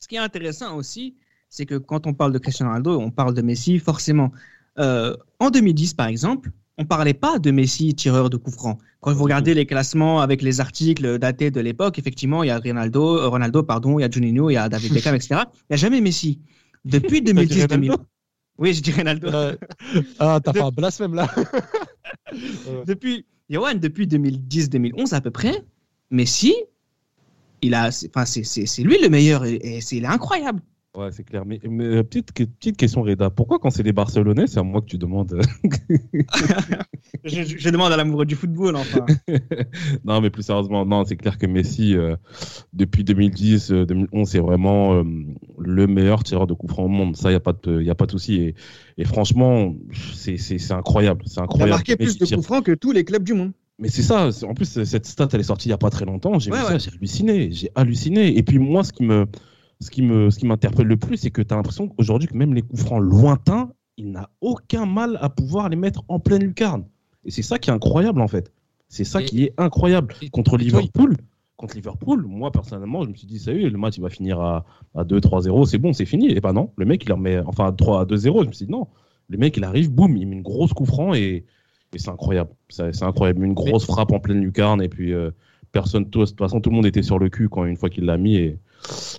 [0.00, 1.14] Ce qui est intéressant aussi,
[1.48, 4.30] c'est que quand on parle de Cristiano Ronaldo, on parle de Messi, forcément.
[4.78, 8.78] Euh, en 2010, par exemple, on parlait pas de Messi tireur de coups francs.
[9.00, 12.58] Quand vous regardez les classements avec les articles datés de l'époque, effectivement, il y a
[12.58, 15.28] Ronaldo, euh, Ronaldo, pardon, il y a Juninho, il y a David Beckham, etc.
[15.54, 16.40] Il n'y a jamais Messi.
[16.84, 17.92] Depuis 2010, 2000.
[18.58, 19.28] Oui, je dis Ronaldo.
[20.18, 21.28] ah, t'as fait un blasphème là.
[22.86, 25.64] depuis, Johan, depuis 2010-2011 à peu près,
[26.10, 26.54] Messi,
[27.62, 28.24] il a, c'est- enfin,
[28.82, 30.60] lui le meilleur et, et c'est, il est incroyable.
[30.96, 31.44] Ouais, c'est clair.
[31.44, 33.28] Mais, mais, euh, petite, que- petite question, Reda.
[33.28, 35.42] Pourquoi, quand c'est les Barcelonais, c'est à moi que tu demandes euh,
[37.24, 39.04] Je, demande à l'amoureux du football, enfin.
[40.04, 42.16] Non, mais plus sérieusement, non, c'est clair que Messi, euh,
[42.72, 45.02] depuis 2010, euh, 2011, c'est vraiment euh,
[45.58, 47.16] le meilleur tireur de coups francs au monde.
[47.16, 48.34] Ça, il n'y a pas de, y a pas de souci.
[48.36, 48.54] Et,
[48.98, 49.74] et franchement,
[50.14, 51.24] c'est c'est- c'est incroyable.
[51.26, 51.70] Il a incroyable.
[51.70, 53.52] marqué plus de coups francs que tous les clubs du monde.
[53.78, 54.30] Mais c'est ça.
[54.44, 56.38] En plus, cette stat, elle est sortie il n'y a pas très longtemps.
[56.38, 56.70] J'ai Ouais, vu ouais.
[56.72, 57.50] ça, j'ai halluciné.
[57.52, 58.38] J'ai halluciné.
[58.38, 59.26] Et puis, moi, ce qui me,
[59.80, 62.36] ce qui me, ce qui m'interpelle le plus, c'est que tu as l'impression qu'aujourd'hui, que
[62.36, 66.42] même les coups francs lointains, il n'a aucun mal à pouvoir les mettre en pleine
[66.42, 66.84] lucarne.
[67.24, 68.52] Et c'est ça qui est incroyable, en fait.
[68.88, 70.14] C'est ça Et- qui est incroyable.
[70.32, 71.16] Contre Liverpool,
[71.56, 74.10] contre Liverpool, moi, personnellement, je me suis dit, ça y est, le match, il va
[74.10, 75.66] finir à, à 2-3-0.
[75.66, 76.30] C'est bon, c'est fini.
[76.30, 78.42] Et ben non, le mec, il en met, enfin, à 3 à 2-0.
[78.42, 78.86] Je me suis dit, non.
[79.28, 81.44] Le mec, il arrive, boum, il met une grosse coup franc et,
[81.94, 82.50] et c'est incroyable.
[82.68, 83.44] C'est incroyable.
[83.44, 85.30] Une grosse frappe en pleine lucarne et puis euh,
[85.72, 88.04] personne, de toute façon, tout le monde était sur le cul quand une fois qu'il
[88.04, 88.36] l'a mis.
[88.36, 88.58] Et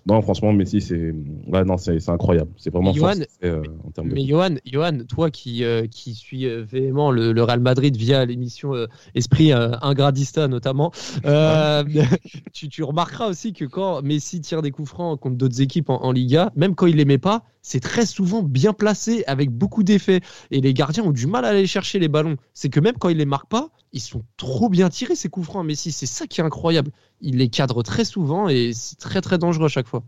[0.05, 1.13] non, franchement, Messi, c'est
[1.47, 2.51] ouais, non, c'est c'est incroyable.
[2.57, 4.13] C'est vraiment Johan, euh, en termes de.
[4.13, 8.25] Mais Johan, Johan, toi qui, euh, qui suis euh, véhément le, le Real Madrid via
[8.25, 8.73] l'émission
[9.15, 10.91] Esprit Ingradista notamment,
[12.53, 16.03] tu, tu remarqueras aussi que quand Messi tire des coups francs contre d'autres équipes en,
[16.03, 19.83] en Liga, même quand il les met pas, c'est très souvent bien placé avec beaucoup
[19.83, 20.21] d'effets.
[20.51, 22.37] Et les gardiens ont du mal à aller chercher les ballons.
[22.53, 25.47] C'est que même quand il les marque pas, ils sont trop bien tirés ces coups
[25.47, 25.65] francs.
[25.65, 26.91] Messi, c'est ça qui est incroyable.
[27.19, 30.03] Il les cadre très souvent et c'est très très dangereux à chaque fois.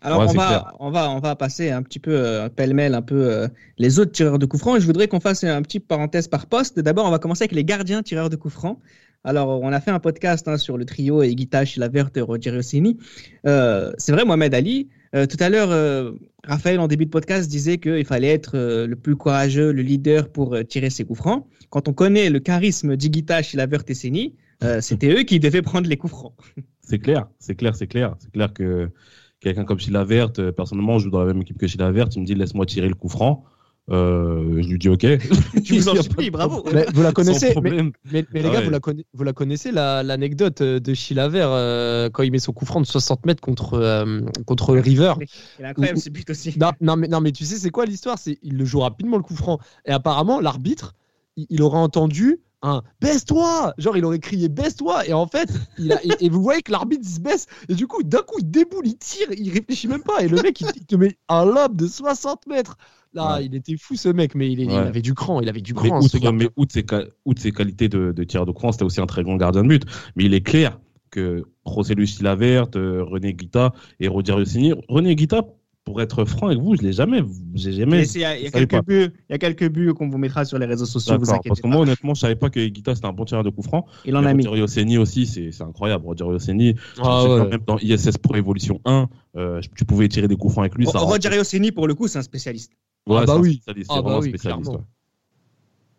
[0.00, 0.72] Alors Ouais, on, va, clair.
[0.78, 4.12] on, va, on va passer un petit peu euh, pêle-mêle un peu euh, les autres
[4.12, 6.78] tireurs de coups francs et je voudrais qu'on fasse un petit parenthèse par poste.
[6.78, 8.78] D'abord, on va commencer avec les gardiens tireurs de coups francs.
[9.24, 12.96] Alors, on a fait un podcast hein, sur le trio et Guita, Chilavert, Roger Rossini.
[13.44, 14.88] Euh, c'est vrai, Mohamed Ali.
[15.14, 16.12] Euh, tout à l'heure, euh,
[16.44, 20.28] Raphaël, en début de podcast, disait qu'il fallait être euh, le plus courageux, le leader
[20.28, 21.46] pour tirer ses coups francs.
[21.68, 25.88] Quand on connaît le charisme d'Iguita, Chilavert et Seni, euh, c'était eux qui devaient prendre
[25.88, 26.34] les coups francs.
[26.82, 28.16] C'est clair, c'est clair, c'est clair.
[28.18, 28.90] C'est clair que
[29.38, 32.34] quelqu'un comme Chilavert, personnellement, je joue dans la même équipe que Chilavert, il me dit
[32.34, 33.44] laisse-moi tirer le coup franc.
[33.90, 35.04] Euh, je lui dis OK.
[35.64, 36.64] Tu vous en supplie, bravo.
[36.72, 37.92] Mais vous la connaissez, mais, problème.
[38.12, 38.64] mais- mais les Ah gars, ouais.
[38.66, 42.38] vous, la conna- vous la connaissez la- l'anecdote euh, de Chilavert euh, quand il met
[42.38, 45.14] son coup franc de 60 mètres contre, euh, contre River
[45.58, 46.54] Il est incroyable ce but aussi.
[46.58, 48.18] non, non, mais, non, mais tu sais, c'est quoi l'histoire?
[48.18, 49.58] C'est il le joue rapidement le coup franc.
[49.86, 50.94] Et apparemment, l'arbitre,
[51.36, 55.48] il, il aurait entendu un baisse-toi Genre, il aurait crié baisse-toi Et en fait,
[55.78, 57.46] il a, et, et vous voyez que l'arbitre se baisse.
[57.68, 60.22] Et du coup, d'un coup, il déboule, il tire, il réfléchit même pas.
[60.22, 62.76] Et le mec, il, il te met un lob de 60 mètres.
[63.12, 63.46] Là, Ouais.
[63.46, 64.76] il était fou ce mec, mais il, est- il Ouais.
[64.76, 65.40] avait du cran.
[65.40, 66.00] Il avait du Mais cran.
[66.00, 66.32] ce outre, gars.
[66.32, 69.06] mais outre ses, ca- outre ses qualités de, de tireur de courant, c'était aussi un
[69.06, 69.84] très grand gardien de but.
[70.16, 70.78] Mais il est clair
[71.10, 74.74] que José Luis Laverte, euh, René Guita et Roger Rossini.
[74.88, 75.42] René Guita,
[75.84, 77.22] pour être franc avec vous, je l'ai jamais,
[77.54, 77.72] j'ai
[78.14, 80.58] Il y a, y quelques buts, il y a quelques buts qu'on vous mettra sur
[80.58, 81.18] les réseaux sociaux.
[81.18, 81.68] Vous D'accord, inquiétez parce que pas.
[81.68, 83.86] moi, honnêtement, je savais pas que Guita c'était un bon tireur de coup franc.
[84.04, 84.46] il en a mis.
[84.46, 86.04] Roger Rossini aussi, c'est incroyable.
[86.06, 87.38] Roger Rossini, Ah ouais.
[87.40, 90.74] pas, même dans ISS Pro Evolution 1, euh, tu pouvais tirer des coups francs avec
[90.76, 90.86] lui.
[90.86, 91.38] ça Roger rentrait.
[91.38, 92.72] Rossini, pour le coup, c'est un spécialiste.
[93.06, 93.54] Ouais, Ah bah un oui.
[93.54, 94.70] spécialiste, Ah c'est bah vraiment oui, spécialiste.
[94.70, 94.78] clairement.
[94.80, 94.84] ouais.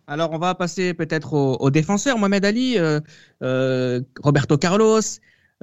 [0.07, 2.17] Alors, on va passer peut-être aux, aux défenseurs.
[2.17, 2.99] Mohamed Ali, euh,
[3.43, 4.99] euh, Roberto Carlos,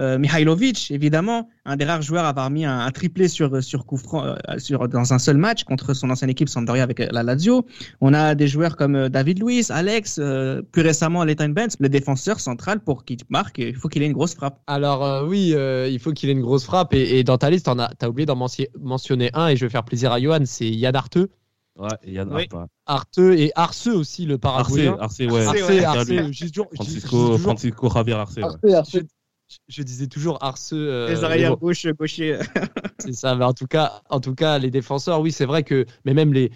[0.01, 3.85] euh, Mihailovic, évidemment, un des rares joueurs à avoir mis un, un triplé sur, sur
[3.87, 7.23] coup franc euh, sur, dans un seul match contre son ancienne équipe Sampdoria avec la
[7.23, 7.67] Lazio.
[8.01, 11.89] On a des joueurs comme euh, David Luiz, Alex, euh, plus récemment Leighton Benz, le
[11.89, 14.61] défenseur central pour qu'il marque, il faut qu'il ait une grosse frappe.
[14.67, 16.95] Alors euh, oui, euh, il faut qu'il ait une grosse frappe.
[16.95, 19.49] Et, et dans ta liste, t'en as, t'as oublié d'en mention- mentionner un.
[19.49, 20.41] Et je vais faire plaisir à Johan.
[20.45, 21.31] C'est Yann Arteux.
[21.77, 22.49] Ouais, et Yann Oui.
[22.87, 24.97] Arteux et Arceux aussi, le paraguayen.
[24.99, 25.27] Arce, ouais.
[25.47, 26.53] Arce, Arceux, ouais, Arceux, dis
[27.45, 28.37] Francisco, Javier Arce.
[28.37, 28.43] ouais.
[28.43, 28.97] Arce, Arce.
[29.69, 30.77] Je, disais toujours Arceux.
[30.91, 32.39] euh, Les arrières gauche, gaucher.
[32.99, 33.35] c'est ça.
[33.37, 36.33] Mais en tout cas, en tout cas, les défenseurs, oui, c'est vrai que, mais même
[36.33, 36.51] les,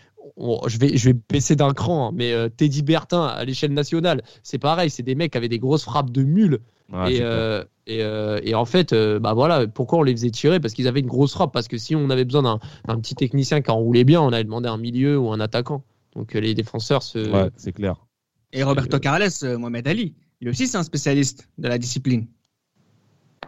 [0.67, 2.09] je vais, je vais baisser d'un cran.
[2.09, 4.91] hein, mais euh, Teddy Bertin à l'échelle nationale, c'est pareil.
[4.91, 6.61] C'est des mecs qui avaient des grosses frappes de mule.
[6.93, 10.31] Ouais, et, euh, et, euh, et en fait, euh, bah voilà, pourquoi on les faisait
[10.31, 10.61] tirer?
[10.61, 11.53] Parce qu'ils avaient une grosse frappe.
[11.53, 14.45] Parce que si on avait besoin d'un d'un petit technicien qui enroulait bien, on allait
[14.45, 15.83] demander un milieu ou un attaquant.
[16.15, 17.31] Donc euh, les défenseurs se.
[17.31, 17.97] Ouais, c'est clair.
[18.53, 22.27] Et Roberto Carles, Mohamed Ali, lui aussi c'est un spécialiste de la discipline.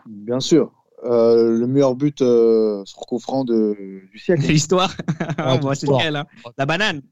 [0.07, 0.73] Bien sûr.
[1.05, 4.43] Euh, le meilleur but euh, sur coup franc de, du siècle.
[4.47, 4.95] C'est l'histoire.
[5.37, 6.27] Ah, c'est lequel, hein?
[6.57, 7.03] La banane.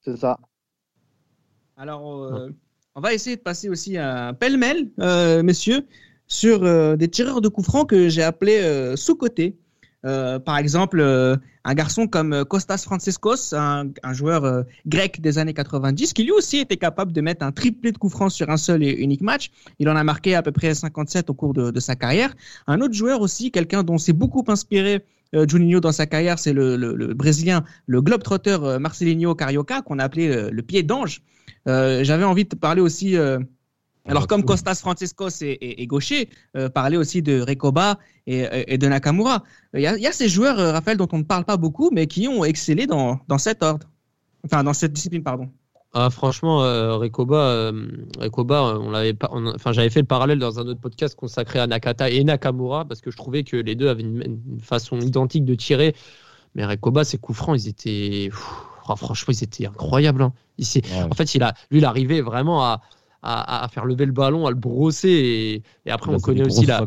[0.00, 0.38] C'est ça.
[1.76, 2.48] Alors, euh,
[2.96, 5.86] on va essayer de passer aussi à un pêle-mêle, euh, messieurs,
[6.26, 9.56] sur euh, des tireurs de coups francs que j'ai appelés euh, sous-cotés.
[10.06, 15.54] Euh, par exemple, euh, un garçon comme euh, Kostas Franciscos, un, joueur grec des années
[15.54, 18.56] 90, qui lui aussi était capable de mettre un triplé de coups francs sur un
[18.56, 19.50] seul et unique match.
[19.78, 22.34] Il en a marqué à peu près 57 au cours de, sa carrière.
[22.66, 26.76] Un autre joueur aussi, quelqu'un dont s'est beaucoup inspiré Juninho dans sa carrière, c'est le,
[26.76, 31.22] le, Brésilien, le globetrotter Marcelinho Carioca, qu'on a appelé le pied d'ange.
[31.66, 33.16] J'avais envie de parler aussi,
[34.08, 38.78] alors comme Costas Franciscos est, est- est gaucher, euh, parler aussi de Recoba et, et
[38.78, 39.42] de Nakamura.
[39.74, 41.56] Il y, a, il y a ces joueurs, euh, Raphaël, dont on ne parle pas
[41.56, 43.86] beaucoup, mais qui ont excellé dans, dans cet ordre.
[44.44, 45.48] Enfin, dans cette discipline, pardon.
[45.94, 47.86] Ah, franchement, euh, Recoba, euh,
[48.20, 49.30] Recoba, on l'avait pas.
[49.32, 52.84] on- enfin, j'avais fait le parallèle dans un autre podcast consacré à Nakata et Nakamura
[52.84, 55.94] parce que je trouvais que les deux avaient une, une façon identique de tirer.
[56.54, 58.28] Mais Recoba, ses coups francs, ils étaient.
[58.30, 58.44] Pff,
[58.86, 60.22] ah, franchement, ils étaient incroyables.
[60.22, 60.32] hein.
[60.58, 61.02] Il s'est- Ouais.
[61.10, 62.80] En fait, il a, lui, il arrivait vraiment à,
[63.22, 65.08] à, à faire lever le ballon, à le brosser.
[65.08, 66.86] Et, et après, Là, on connaît aussi la.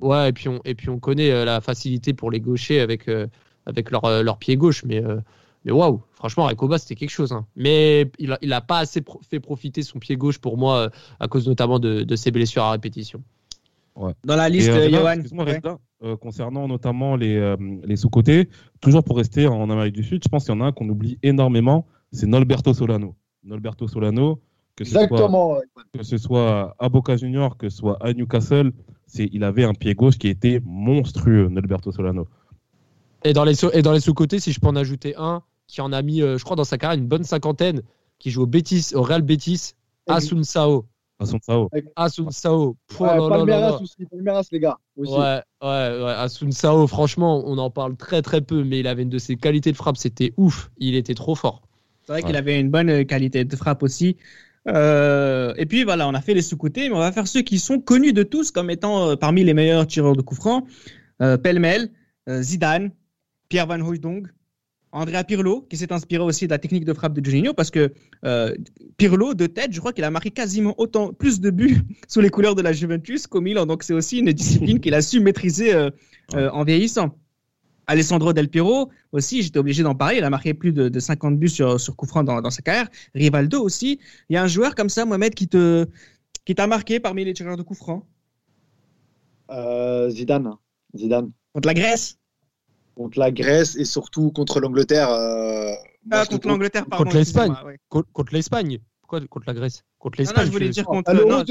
[0.00, 3.08] Ouais, et puis on, et puis on connaît euh, la facilité pour les gauchers avec,
[3.08, 3.26] euh,
[3.64, 4.84] avec leur, euh, leur pied gauche.
[4.84, 5.20] Mais, euh,
[5.64, 7.32] mais waouh, franchement, Recoba, c'était quelque chose.
[7.32, 7.46] hein.
[7.56, 10.90] Mais il a, il a pas assez pro- fait profiter son pied gauche pour moi,
[11.18, 13.22] à cause notamment de, de ses blessures à répétition.
[14.24, 15.16] Dans la liste, euh, Johan.
[15.32, 15.60] Ouais.
[16.04, 18.50] Euh, concernant notamment les, euh, les sous-côtés,
[18.82, 20.86] toujours pour rester en Amérique du Sud, je pense qu'il y en a un qu'on
[20.90, 23.16] oublie énormément, c'est Nolberto Solano.
[23.42, 24.42] Nolberto Solano,
[24.76, 25.60] que ce, soit, Exactement.
[25.92, 28.72] que ce soit à Boca Junior, que ce soit à Newcastle,
[29.06, 32.28] c'est, il avait un pied gauche qui était monstrueux, Nolberto Solano.
[33.24, 35.80] Et dans les, sous- et dans les sous-côtés, si je peux en ajouter un, qui
[35.80, 37.82] en a mis, euh, je crois, dans sa carrière, une bonne cinquantaine,
[38.18, 39.74] qui joue au, Betis, au Real Betis,
[40.06, 40.86] Asun Sao.
[41.18, 41.70] À son Sao.
[41.96, 42.76] Asun Sao.
[42.88, 44.04] Palmeiras aussi.
[44.10, 44.76] Palmeiras, les gars.
[44.96, 45.12] Aussi.
[45.12, 46.14] Ouais, ouais, ouais.
[46.16, 49.36] Asun Sao, franchement, on en parle très très peu, mais il avait une de ses
[49.36, 50.70] qualités de frappe, c'était ouf.
[50.76, 51.62] Il était trop fort.
[52.04, 54.16] C'est vrai qu'il avait une bonne qualité de frappe aussi.
[54.68, 57.58] Euh, et puis voilà, on a fait les sous-côtés, mais on va faire ceux qui
[57.58, 60.66] sont connus de tous comme étant euh, parmi les meilleurs tireurs de coups francs.
[61.22, 61.90] Euh, Pêle-mêle,
[62.28, 62.90] euh, Zidane,
[63.48, 64.26] Pierre Van Hooijdonk,
[64.92, 67.92] Andrea Pirlo, qui s'est inspiré aussi de la technique de frappe de Juninho, parce que
[68.96, 72.30] Pirlo, de tête, je crois qu'il a marqué quasiment autant, plus de buts sous les
[72.30, 73.66] couleurs de la Juventus qu'au Milan.
[73.66, 75.90] Donc c'est aussi une discipline qu'il a su maîtriser
[76.34, 77.14] en vieillissant.
[77.86, 81.38] Alessandro Del Piero aussi, j'étais obligé d'en parler, il a marqué plus de, de 50
[81.38, 82.88] buts sur, sur coup franc dans, dans sa carrière.
[83.14, 84.00] Rivaldo aussi.
[84.28, 85.86] Il y a un joueur comme ça, Mohamed, qui te
[86.44, 88.06] qui t'a marqué parmi les tireurs de coup franc?
[89.50, 90.54] Euh, Zidane.
[90.96, 91.30] Zidane.
[91.52, 92.18] contre la Grèce?
[92.94, 95.10] Contre la Grèce et surtout contre l'Angleterre.
[95.10, 95.72] euh,
[96.10, 97.04] Ah, contre l'Angleterre, pardon.
[97.04, 97.54] Contre l'Espagne.
[97.64, 97.78] ouais.
[97.88, 98.78] Contre, l'Espagne.
[99.00, 99.84] Pourquoi contre la Grèce?
[99.98, 100.46] Contre Non, non, l'Espagne.
[100.46, 101.12] je voulais tu- dire Non, contre.
[101.14, 101.44] non, non,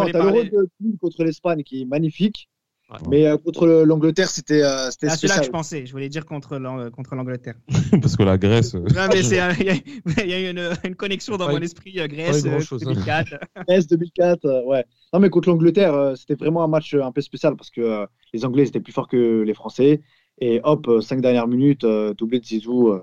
[0.00, 2.48] voulais t'as l'Euro de 2000 contre l'Espagne qui est magnifique.
[2.90, 2.98] Ouais.
[3.10, 5.84] Mais euh, contre le- l'Angleterre, c'était euh, c'était Ah, celui-là que je pensais.
[5.84, 6.58] Je voulais dire contre
[6.90, 7.54] contre l'Angleterre.
[8.00, 8.74] Parce que la Grèce.
[8.74, 12.06] euh, mais euh, il y a, a une, une connexion dans mon eu- esprit euh,
[12.06, 12.92] Grèce pas eu euh, grand-chose, hein.
[12.94, 13.34] 2004.
[13.68, 14.84] S 2004, euh, ouais.
[15.12, 17.82] Non, mais contre l'Angleterre, euh, c'était vraiment un match euh, un peu spécial parce que
[17.82, 20.00] euh, les Anglais étaient plus forts que les Français.
[20.40, 23.02] Et hop, euh, cinq dernières minutes, euh, doublé de Zizou euh,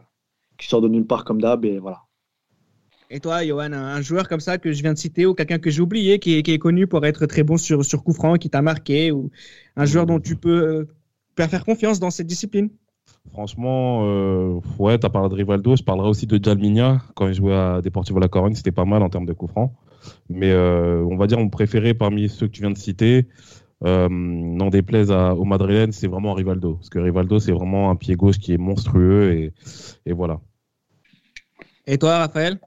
[0.58, 1.64] qui sort de nulle part comme d'hab.
[1.64, 2.02] Et voilà.
[3.10, 5.70] Et toi, Johan, un, joueur comme ça que je viens de citer ou quelqu'un que
[5.70, 8.36] j'ai oublié qui est, qui est connu pour être très bon sur, sur coup franc,
[8.36, 9.30] qui t'a marqué ou
[9.76, 10.88] un joueur dont tu peux,
[11.40, 12.70] euh, faire confiance dans cette discipline?
[13.32, 15.76] Franchement, euh, ouais, tu as parlé de Rivaldo.
[15.76, 17.02] Je parlerai aussi de Jalminia.
[17.16, 19.72] Quand il jouait à Deportivo La Corogne, c'était pas mal en termes de coups francs.
[20.30, 23.28] Mais euh, on va dire mon préféré parmi ceux que tu viens de citer,
[23.82, 26.76] n'en déplaise à, au Madrilène, c'est vraiment Rivaldo.
[26.76, 29.34] Parce que Rivaldo, c'est vraiment un pied gauche qui est monstrueux.
[29.34, 29.54] Et,
[30.08, 30.40] et voilà.
[31.86, 32.60] Et toi, Raphaël?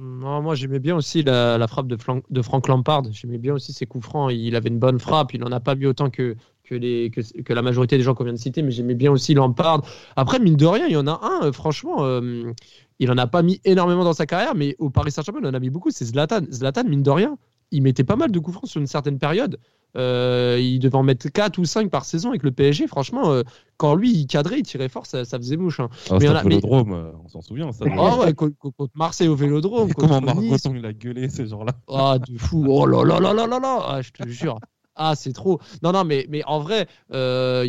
[0.00, 3.02] Moi j'aimais bien aussi la, frappe de, Flan- de Frank Lampard.
[3.12, 4.32] J'aimais bien aussi ses coups francs.
[4.32, 5.34] Il avait une bonne frappe.
[5.34, 8.24] Il n'en a pas mis autant que, que, les, que, la majorité des gens qu'on
[8.24, 9.82] vient de citer, mais j'aimais bien aussi Lampard.
[10.16, 12.52] Après, mine de rien, il y en a un, euh, franchement, euh,
[13.00, 15.54] il en a pas mis énormément dans sa carrière, mais au Paris Saint-Germain, il en
[15.54, 15.90] a mis beaucoup.
[15.90, 16.40] C'est Zlatan.
[16.50, 17.36] Zlatan, mine de rien,
[17.72, 19.58] il mettait pas mal de coups francs sur une certaine période.
[19.96, 22.86] Euh, il devait en mettre 4 ou 5 par saison avec le PSG.
[22.86, 23.42] Franchement, euh,
[23.76, 25.80] quand lui, il cadrait, il tirait fort, ça, ça faisait mouche.
[25.80, 25.88] hein.
[26.10, 27.70] Ah, Mais on a- Vélodrome, euh, on s'en souvient.
[27.72, 29.90] Stade Ah ouais, co- co- contre Marseille au Vélodrome.
[29.90, 30.62] Et comment Marc Nice.
[30.74, 32.64] Il a gueulé ce genre-là Ah, de fou.
[32.68, 33.78] Oh là là là là là là.
[33.86, 34.58] Ah, je te jure.
[34.94, 35.58] Ah, c'est trop.
[35.82, 37.16] Non, non, mais, mais en vrai, il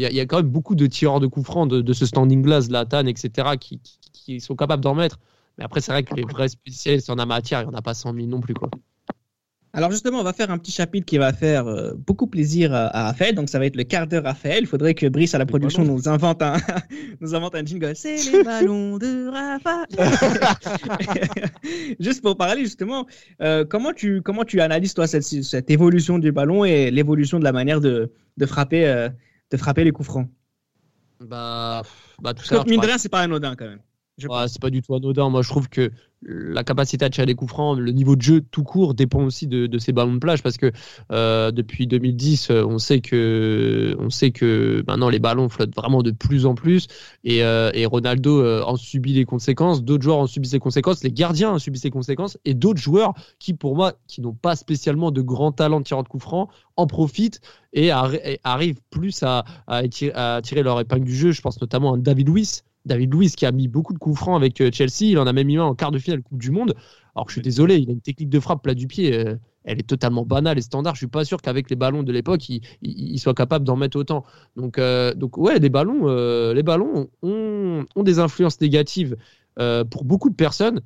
[0.02, 2.06] y, a- y a quand même beaucoup de tireurs de coups francs de, de ce
[2.06, 5.20] standing glass, Latan, etc., qui, qui, qui sont capables d'en mettre.
[5.58, 7.82] Mais après, c'est vrai que les vrais spécialistes en la matière, il n'y en a
[7.82, 8.54] pas 100 000 non plus.
[8.54, 8.70] Quoi.
[9.76, 12.96] Alors justement, on va faire un petit chapitre qui va faire euh, beaucoup plaisir à,
[12.96, 13.34] à Raphaël.
[13.34, 14.60] Donc ça va être le quart d'heure Raphaël.
[14.62, 16.58] Il faudrait que Brice à la production nous invente un,
[17.22, 17.96] nous invente un jingle.
[17.96, 19.88] C'est les ballons de Raphaël.
[22.00, 23.08] Juste pour parler justement,
[23.42, 27.44] euh, comment tu comment tu analyses toi cette, cette évolution du ballon et l'évolution de
[27.44, 29.10] la manière de, de frapper euh,
[29.50, 30.30] de frapper les coups francs?
[31.20, 31.82] Bah,
[32.22, 32.64] bah tout ça.
[32.68, 33.80] mine de rien, c'est pas anodin quand même.
[34.21, 35.30] Ouais, c'est pas du tout anodin.
[35.30, 38.41] Moi, je trouve que la capacité à tirer des coups francs, le niveau de jeu
[38.41, 40.71] tout court dépend aussi de, ces ballons de plage parce que
[41.12, 46.04] euh, depuis 2010, euh, on sait que on sait que maintenant les ballons flottent vraiment
[46.04, 46.88] de plus en plus
[47.23, 51.49] et, euh, Ronaldo en subit les conséquences, d'autres joueurs en subissent les conséquences, les gardiens
[51.52, 55.21] en subissent les conséquences et d'autres joueurs qui, pour moi, qui n'ont pas spécialement de
[55.21, 57.41] grand talent de tireur de coups francs, en profitent
[57.73, 59.43] et, arri- et arrivent plus à
[59.89, 61.32] tirer leur épingle du jeu.
[61.32, 62.63] Je pense notamment à David Luiz.
[62.86, 65.34] David Luiz qui a mis beaucoup de coups francs avec euh, Chelsea, il en a
[65.34, 66.76] même mis un en quart de finale Coupe du Monde.
[67.15, 69.36] Alors que je suis désolé, il a une technique de frappe plat du pied, euh,
[69.63, 70.96] elle est totalement banale et standard.
[70.96, 73.76] Je suis pas sûr qu'avec les ballons de l'époque, il, il- il soit capable d'en
[73.78, 74.26] mettre autant.
[74.58, 79.15] Donc, euh, donc ouais, les ballons, euh, les ballons ont, ont des influences négatives
[79.60, 80.82] euh, pour beaucoup de personnes.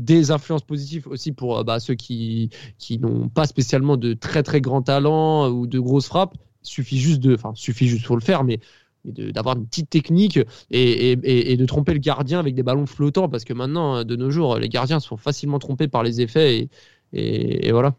[0.00, 4.62] Des influences positives aussi pour bah, ceux qui, qui n'ont pas spécialement de très très
[4.62, 6.34] grands talents ou de grosses frappes.
[6.62, 8.58] Suffit juste de, enfin, suffit juste faut le faire, mais
[9.04, 10.38] mais d'avoir une petite technique
[10.70, 14.16] et, et- et- de tromper le gardien avec des ballons flottants parce que maintenant, de
[14.16, 16.70] nos jours, les gardiens sont facilement trompés par les effets et,
[17.12, 17.94] et- et voilà.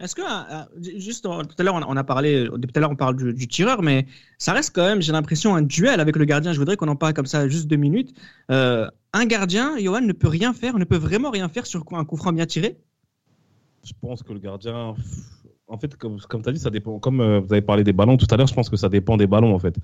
[0.00, 2.96] Est-ce que, euh, euh, juste tout à l'heure, on a- parlé, tout à l'heure, on
[2.96, 4.06] parle du, du tireur, mais
[4.38, 6.52] ça reste quand même, j'ai l'impression, un duel avec le gardien.
[6.52, 8.12] Je voudrais qu'on en parle comme ça juste deux minutes.
[8.50, 11.98] Euh, un gardien, Johan, ne peut rien faire, ne peut vraiment rien faire sur quoi
[11.98, 12.76] un coup franc bien tiré?
[13.84, 14.96] Je pense que le gardien.
[15.66, 16.98] En fait, comme, comme tu as dit, ça dépend.
[16.98, 19.16] Comme euh, vous avez parlé des ballons tout à l'heure, je pense que ça dépend
[19.16, 19.76] des ballons, en fait.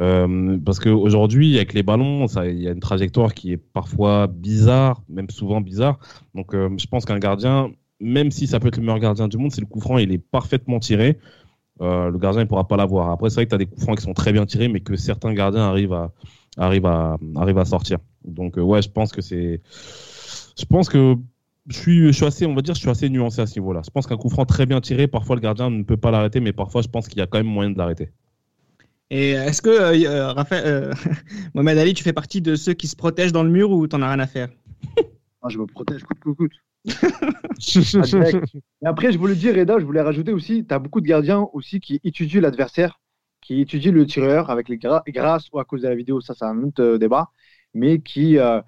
[0.00, 5.02] Euh, parce qu'aujourd'hui, avec les ballons, il y a une trajectoire qui est parfois bizarre,
[5.08, 5.98] même souvent bizarre.
[6.34, 7.70] Donc, euh, je pense qu'un gardien,
[8.00, 10.10] même si ça peut être le meilleur gardien du monde, si le coup franc il
[10.10, 11.18] est parfaitement tiré,
[11.82, 13.10] euh, le gardien ne pourra pas l'avoir.
[13.10, 14.80] Après, c'est vrai que tu as des coups francs qui sont très bien tirés, mais
[14.80, 16.12] que certains gardiens arrivent à,
[16.56, 17.98] arrivent à, arrivent à sortir.
[18.24, 19.60] Donc, ouais, je pense que c'est.
[20.58, 21.16] Je pense que
[21.68, 23.82] je suis, je suis assez, on va dire, je suis assez nuancé à ce niveau-là.
[23.84, 26.40] Je pense qu'un coup franc très bien tiré, parfois le gardien ne peut pas l'arrêter,
[26.40, 28.10] mais parfois je pense qu'il y a quand même moyen de l'arrêter.
[29.10, 30.92] Et est-ce que, euh, euh, Raphaël, euh,
[31.54, 34.02] Mohamed Ali, tu fais partie de ceux qui se protègent dans le mur ou t'en
[34.02, 34.48] as rien à faire?
[35.42, 36.52] Ah, je me protège, coûte, coûte, coûte.
[37.94, 38.06] Ah.
[38.82, 41.48] Et après, je voulais dire, Reda, je voulais rajouter aussi, tu as beaucoup de gardiens
[41.52, 43.00] aussi qui étudient l'adversaire,
[43.40, 46.34] qui étudient le tireur avec les gra- grâce ou à cause de la vidéo, ça
[46.34, 47.30] c'est un autre débat,
[47.74, 48.60] mais qui, euh,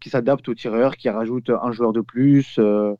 [0.00, 2.94] qui s'adaptent au tireur, qui rajoutent un joueur de plus, euh,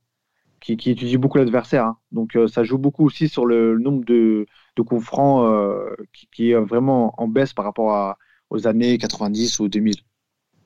[0.61, 1.85] qui, qui étudient beaucoup l'adversaire.
[1.87, 1.97] hein.
[2.13, 5.95] Donc euh, ça joue beaucoup aussi sur le, nombre de, de coups francs euh,
[6.33, 8.17] qui, est vraiment en baisse par rapport
[8.51, 9.97] aux années 90 ou 2000.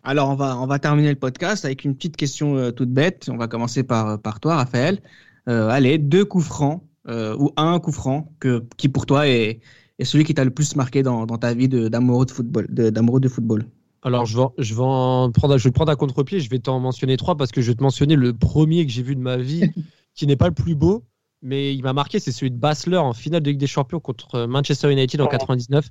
[0.06, 3.30] Alors, on va, terminer le podcast avec une petite question euh, toute bête.
[3.32, 5.00] On va commencer par, toi, Raphaël.
[5.48, 8.30] Euh, allez, deux coups francs euh, ou un coup franc
[8.76, 9.60] qui pour toi est,
[10.02, 13.64] celui qui t'a le plus marqué dans, ta vie d'amoureux de football, d'amoureux de football.
[14.04, 16.38] Alors, je vais, je vais, en prendre, je vais prendre à contre-pied.
[16.38, 19.02] Je vais t'en mentionner trois parce que je vais te mentionner le premier que j'ai
[19.02, 19.62] vu de ma vie,
[20.14, 21.04] qui n'est pas le plus beau,
[21.40, 22.20] mais il m'a marqué.
[22.20, 25.88] C'est celui de Basler en finale de Ligue des Champions contre Manchester United en 99.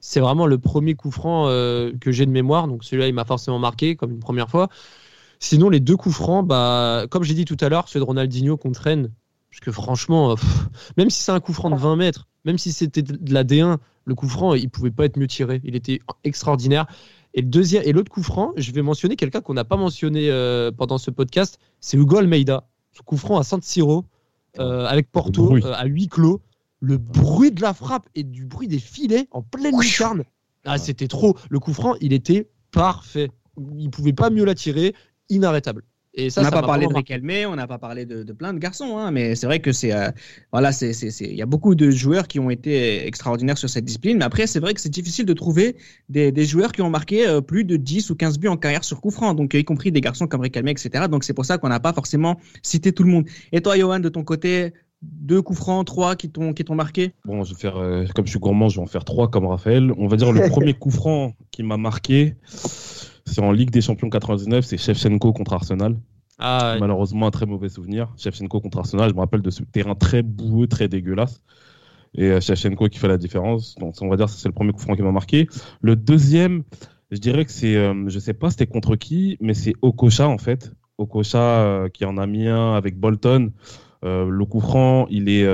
[0.00, 2.68] C'est vraiment le premier coup franc euh, que j'ai de mémoire.
[2.68, 4.68] Donc, celui-là, il m'a forcément marqué comme une première fois.
[5.40, 8.58] Sinon, les deux coups francs, bah, comme j'ai dit tout à l'heure, celui de Ronaldinho
[8.58, 9.10] contre Rennes,
[9.50, 12.58] parce que franchement, euh, pff, même si c'est un coup franc de 20 mètres, même
[12.58, 15.60] si c'était de la D1, le coup franc, il pouvait pas être mieux tiré.
[15.64, 16.86] Il était extraordinaire.
[17.36, 20.30] Et le deuxième et l'autre coup franc, je vais mentionner quelqu'un qu'on n'a pas mentionné
[20.30, 22.66] euh, pendant ce podcast, c'est Hugo Almeida.
[22.92, 24.06] Ce coup franc à San Siro
[24.58, 26.40] euh, avec Porto euh, à huis clos.
[26.80, 30.24] Le bruit de la frappe et du bruit des filets en pleine lucarne.
[30.64, 31.36] Ah, c'était trop.
[31.50, 33.30] Le coup franc, il était parfait.
[33.76, 34.94] Il pouvait pas mieux la tirer,
[35.28, 35.82] inarrêtable.
[36.18, 38.54] Et ça, on n'a pas parlé de Riquelme, on n'a pas parlé de, de plein
[38.54, 40.10] de garçons, hein, mais c'est vrai que c'est euh,
[40.50, 43.68] voilà, c'est c'est c'est- il y a beaucoup de joueurs qui ont été extraordinaires sur
[43.68, 45.76] cette discipline, mais après c'est vrai que c'est difficile de trouver
[46.08, 48.82] des, des joueurs qui ont marqué euh, plus de 10 ou 15 buts en carrière
[48.82, 51.06] sur coup franc, donc euh, y compris des garçons comme Riquelme, etc.
[51.08, 53.26] Donc c'est pour ça qu'on n'a pas forcément cité tout le monde.
[53.52, 57.12] Et toi, Johan, de ton côté, deux coups francs, trois qui t'ont qui t'ont marqué?
[57.26, 59.46] Bon, je vais faire, euh, comme je suis gourmand, je vais en faire trois comme
[59.46, 59.92] Raphaël.
[59.98, 62.34] On va dire le premier coup franc qui m'a marqué,
[63.26, 65.96] c'est en Ligue des Champions 99, c'est Shevchenko contre Arsenal.
[66.38, 66.80] Ah, ouais.
[66.80, 68.12] Malheureusement, un très mauvais souvenir.
[68.16, 71.42] Shevchenko contre Arsenal, je me rappelle de ce terrain très boueux, très dégueulasse.
[72.14, 73.74] Et euh, Shevchenko qui fait la différence.
[73.76, 75.48] Donc, on va dire que c'est le premier coup franc qui m'a marqué.
[75.80, 76.62] Le deuxième,
[77.10, 80.38] je dirais que c'est, euh, je sais pas c'était contre qui, mais c'est Okocha en
[80.38, 80.72] fait.
[80.98, 83.52] Okocha euh, qui en a mis un avec Bolton.
[84.04, 85.46] Euh, le coup franc, il est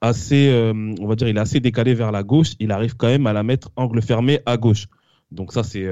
[0.00, 2.52] assez, on va dire, il est assez décalé vers la gauche.
[2.58, 4.88] Il arrive quand même à la mettre angle fermé à gauche.
[5.30, 5.86] Donc ça, c'est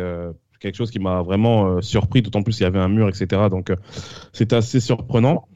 [0.60, 3.42] quelque chose qui m'a vraiment euh, surpris, d'autant plus qu'il y avait un mur, etc.
[3.50, 3.76] Donc euh,
[4.32, 5.48] c'était assez surprenant.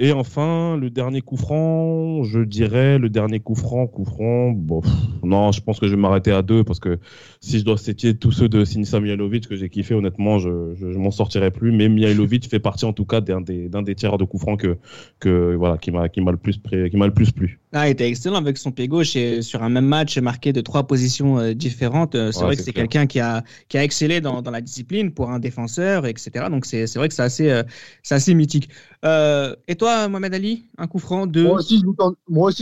[0.00, 4.80] Et enfin, le dernier coup franc, je dirais, le dernier coup franc, coup franc, bon,
[5.24, 7.00] non, je pense que je vais m'arrêter à deux parce que
[7.40, 10.86] si je dois citer tous ceux de Sinisa Mihailovic que j'ai kiffé, honnêtement, je, je,
[10.96, 11.72] m'en sortirai plus.
[11.72, 14.56] Mais Mihailovic fait partie en tout cas d'un des, d'un des tireurs de coup franc
[14.56, 14.78] que,
[15.18, 17.58] que, voilà, qui m'a, qui m'a le plus, qui m'a le plus plu.
[17.72, 20.62] Ah, il était excellent avec son pied gauche et sur un même match marqué de
[20.62, 22.14] trois positions euh, différentes.
[22.14, 24.62] Euh, C'est Ouais, vrai que c'est quelqu'un qui a, qui a excellé dans, dans la
[24.62, 26.48] discipline pour un défenseur, etc.
[26.48, 27.62] Donc c'est c'est vrai que c'est assez, euh,
[28.02, 28.70] c'est assez mythique.
[29.04, 31.44] Euh, et toi, Mohamed Ali, un coup franc, deux?
[31.44, 31.78] Moi aussi,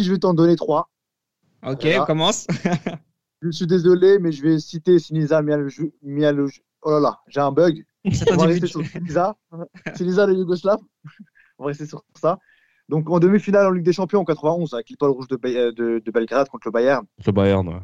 [0.04, 0.90] je vais t'en- donner trois.
[1.64, 2.02] Ok, Voilà.
[2.02, 2.46] on commence.
[3.42, 5.68] Je suis désolé, mais je vais citer Sinisa Mialo-
[6.04, 6.50] Mialo-
[6.82, 7.84] Oh là là, j'ai un bug.
[8.04, 9.36] On va rester de- sur Sinisa.
[9.94, 10.78] Sinisa, le Yougoslave.
[11.59, 12.38] On va rester sur ça.
[12.89, 16.03] Donc, en demi-finale en Ligue des Champions en 91, avec l'étoile rouge de, euh, de,
[16.05, 17.80] de Belgrade contre le Bayern, Le Bayern, ouais.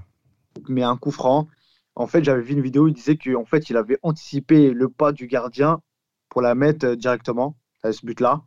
[0.69, 1.49] mais un coup franc.
[1.95, 5.13] En fait, j'avais vu une vidéo, il disait qu'en fait, il avait anticipé le pas
[5.13, 5.81] du gardien
[6.29, 8.43] pour la mettre directement à ce but-là.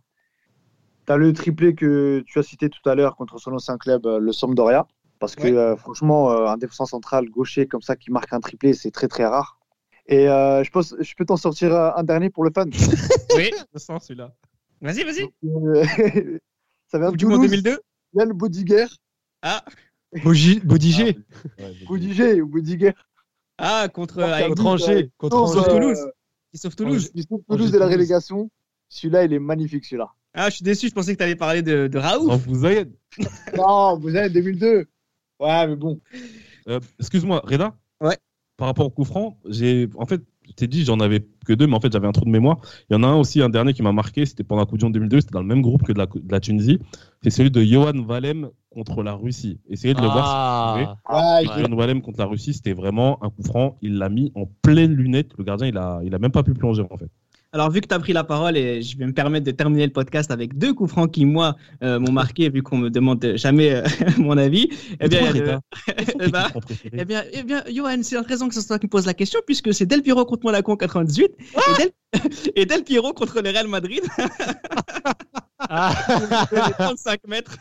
[1.05, 4.05] Tu as le triplé que tu as cité tout à l'heure contre son ancien club,
[4.07, 4.87] euh, le Sampdoria.
[5.19, 5.55] Parce que Ouais.
[5.55, 9.07] euh, franchement, euh, un défenseur central gaucher comme ça qui marque un triplé, c'est très
[9.07, 9.59] très rare.
[10.07, 12.65] Et euh, je, pense, je peux t'en sortir un dernier pour le fun.
[13.35, 14.33] Oui, Je sens celui-là.
[14.81, 15.23] Vas-y, vas-y.
[15.45, 15.85] Euh,
[16.87, 17.41] ça vient de Toulouse.
[17.49, 17.79] 2002.
[18.13, 18.85] Yann Bodiger.
[19.41, 19.63] Ah,
[20.23, 20.59] Bodiger,
[21.87, 22.93] Bodiger ou Bodiger.
[23.57, 25.69] ah contre avec- contre Angers, contre Toulouse, Angers.
[25.69, 25.99] Toulouse.
[25.99, 26.11] euh,
[26.51, 27.05] qui sauve Toulouse.
[27.07, 28.49] Sont Angers, Toulouse de la relégation.
[28.89, 30.09] Celui-là, il est magnifique, celui-là.
[30.33, 30.87] Ah, je suis déçu.
[30.89, 32.29] Je pensais que tu allais parler de, de Raoult.
[32.31, 32.85] Oh, vous avez...
[33.57, 34.85] Non, vous avez 2002.
[35.39, 35.99] Ouais, mais bon.
[36.67, 38.17] Euh, excuse-moi, Reda Ouais.
[38.57, 40.21] Par rapport au coup franc, j'ai, en fait,
[40.53, 42.57] t'ai dit, j'en avais que deux, mais en fait, j'avais un trou de mémoire.
[42.89, 44.77] Il y en a un aussi, un dernier qui m'a marqué, c'était pendant la Coupe
[44.79, 46.79] du Monde 2002, c'était dans le même groupe que de la, de la Tunisie.
[47.23, 49.59] C'est celui de Johan Valem contre la Russie.
[49.69, 50.25] Essayez de le voir
[50.77, 50.97] si vous pouvez.
[51.05, 51.63] Ah, Ouais.
[51.63, 53.77] Johan Valem contre la Russie, c'était vraiment un coup franc.
[53.81, 55.31] Il l'a mis en pleine lunette.
[55.37, 57.09] Le gardien, il a, il a même pas pu plonger, en fait.
[57.55, 59.85] Alors, vu que tu as pris la parole, et je vais me permettre de terminer
[59.85, 63.25] le podcast avec deux coups francs qui, moi, euh, m'ont marqué, vu qu'on me demande
[63.37, 63.83] jamais euh,
[64.17, 64.67] mon avis.
[64.99, 65.21] Eh bien,
[66.19, 66.51] eh ben,
[66.91, 69.13] Eh bien, eh bien, Johan, c'est intéressant que ce soit toi qui me pose la
[69.13, 71.91] question, puisque c'est Del Piero contre Monaco en 98 et, Del...
[72.57, 74.01] et Del Piero contre le Real Madrid.
[75.61, 77.57] les 35 mètres.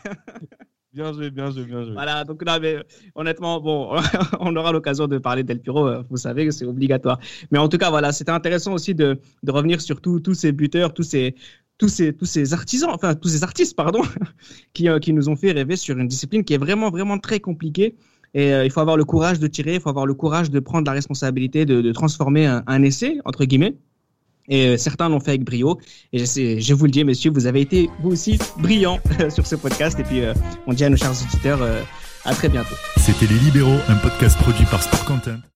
[0.95, 1.91] Bien joué, bien joué, bien joué.
[1.91, 2.77] Voilà, donc là, mais,
[3.15, 3.97] honnêtement, bon,
[4.39, 7.19] on aura l'occasion de parler d'El Piro, euh, vous savez, c'est obligatoire.
[7.51, 11.03] Mais en tout cas, voilà, c'était intéressant aussi de, revenir sur tous ces buteurs, tous
[11.03, 11.35] ces,
[11.77, 14.03] tous ces, tous ces artisans, enfin, tous ces artistes, pardon,
[14.73, 17.41] qui, euh, qui nous ont fait rêver sur une discipline qui est vraiment, vraiment très
[17.41, 17.97] compliquée.
[18.33, 20.61] Et euh, il faut avoir le courage de tirer, il faut avoir le courage de
[20.61, 23.75] prendre la responsabilité de, transformer un essai, entre guillemets.
[24.47, 25.79] Et euh, certains l'ont fait avec brio.
[26.13, 29.99] Et je, vous le dis, messieurs, vous avez été vous aussi brillants sur ce podcast.
[29.99, 30.33] Et puis, euh,
[30.67, 31.81] on dit à nos chers auditeurs, euh,
[32.25, 32.75] à très bientôt.
[32.97, 35.39] C'était Les Libéraux, un podcast produit par Sport Content.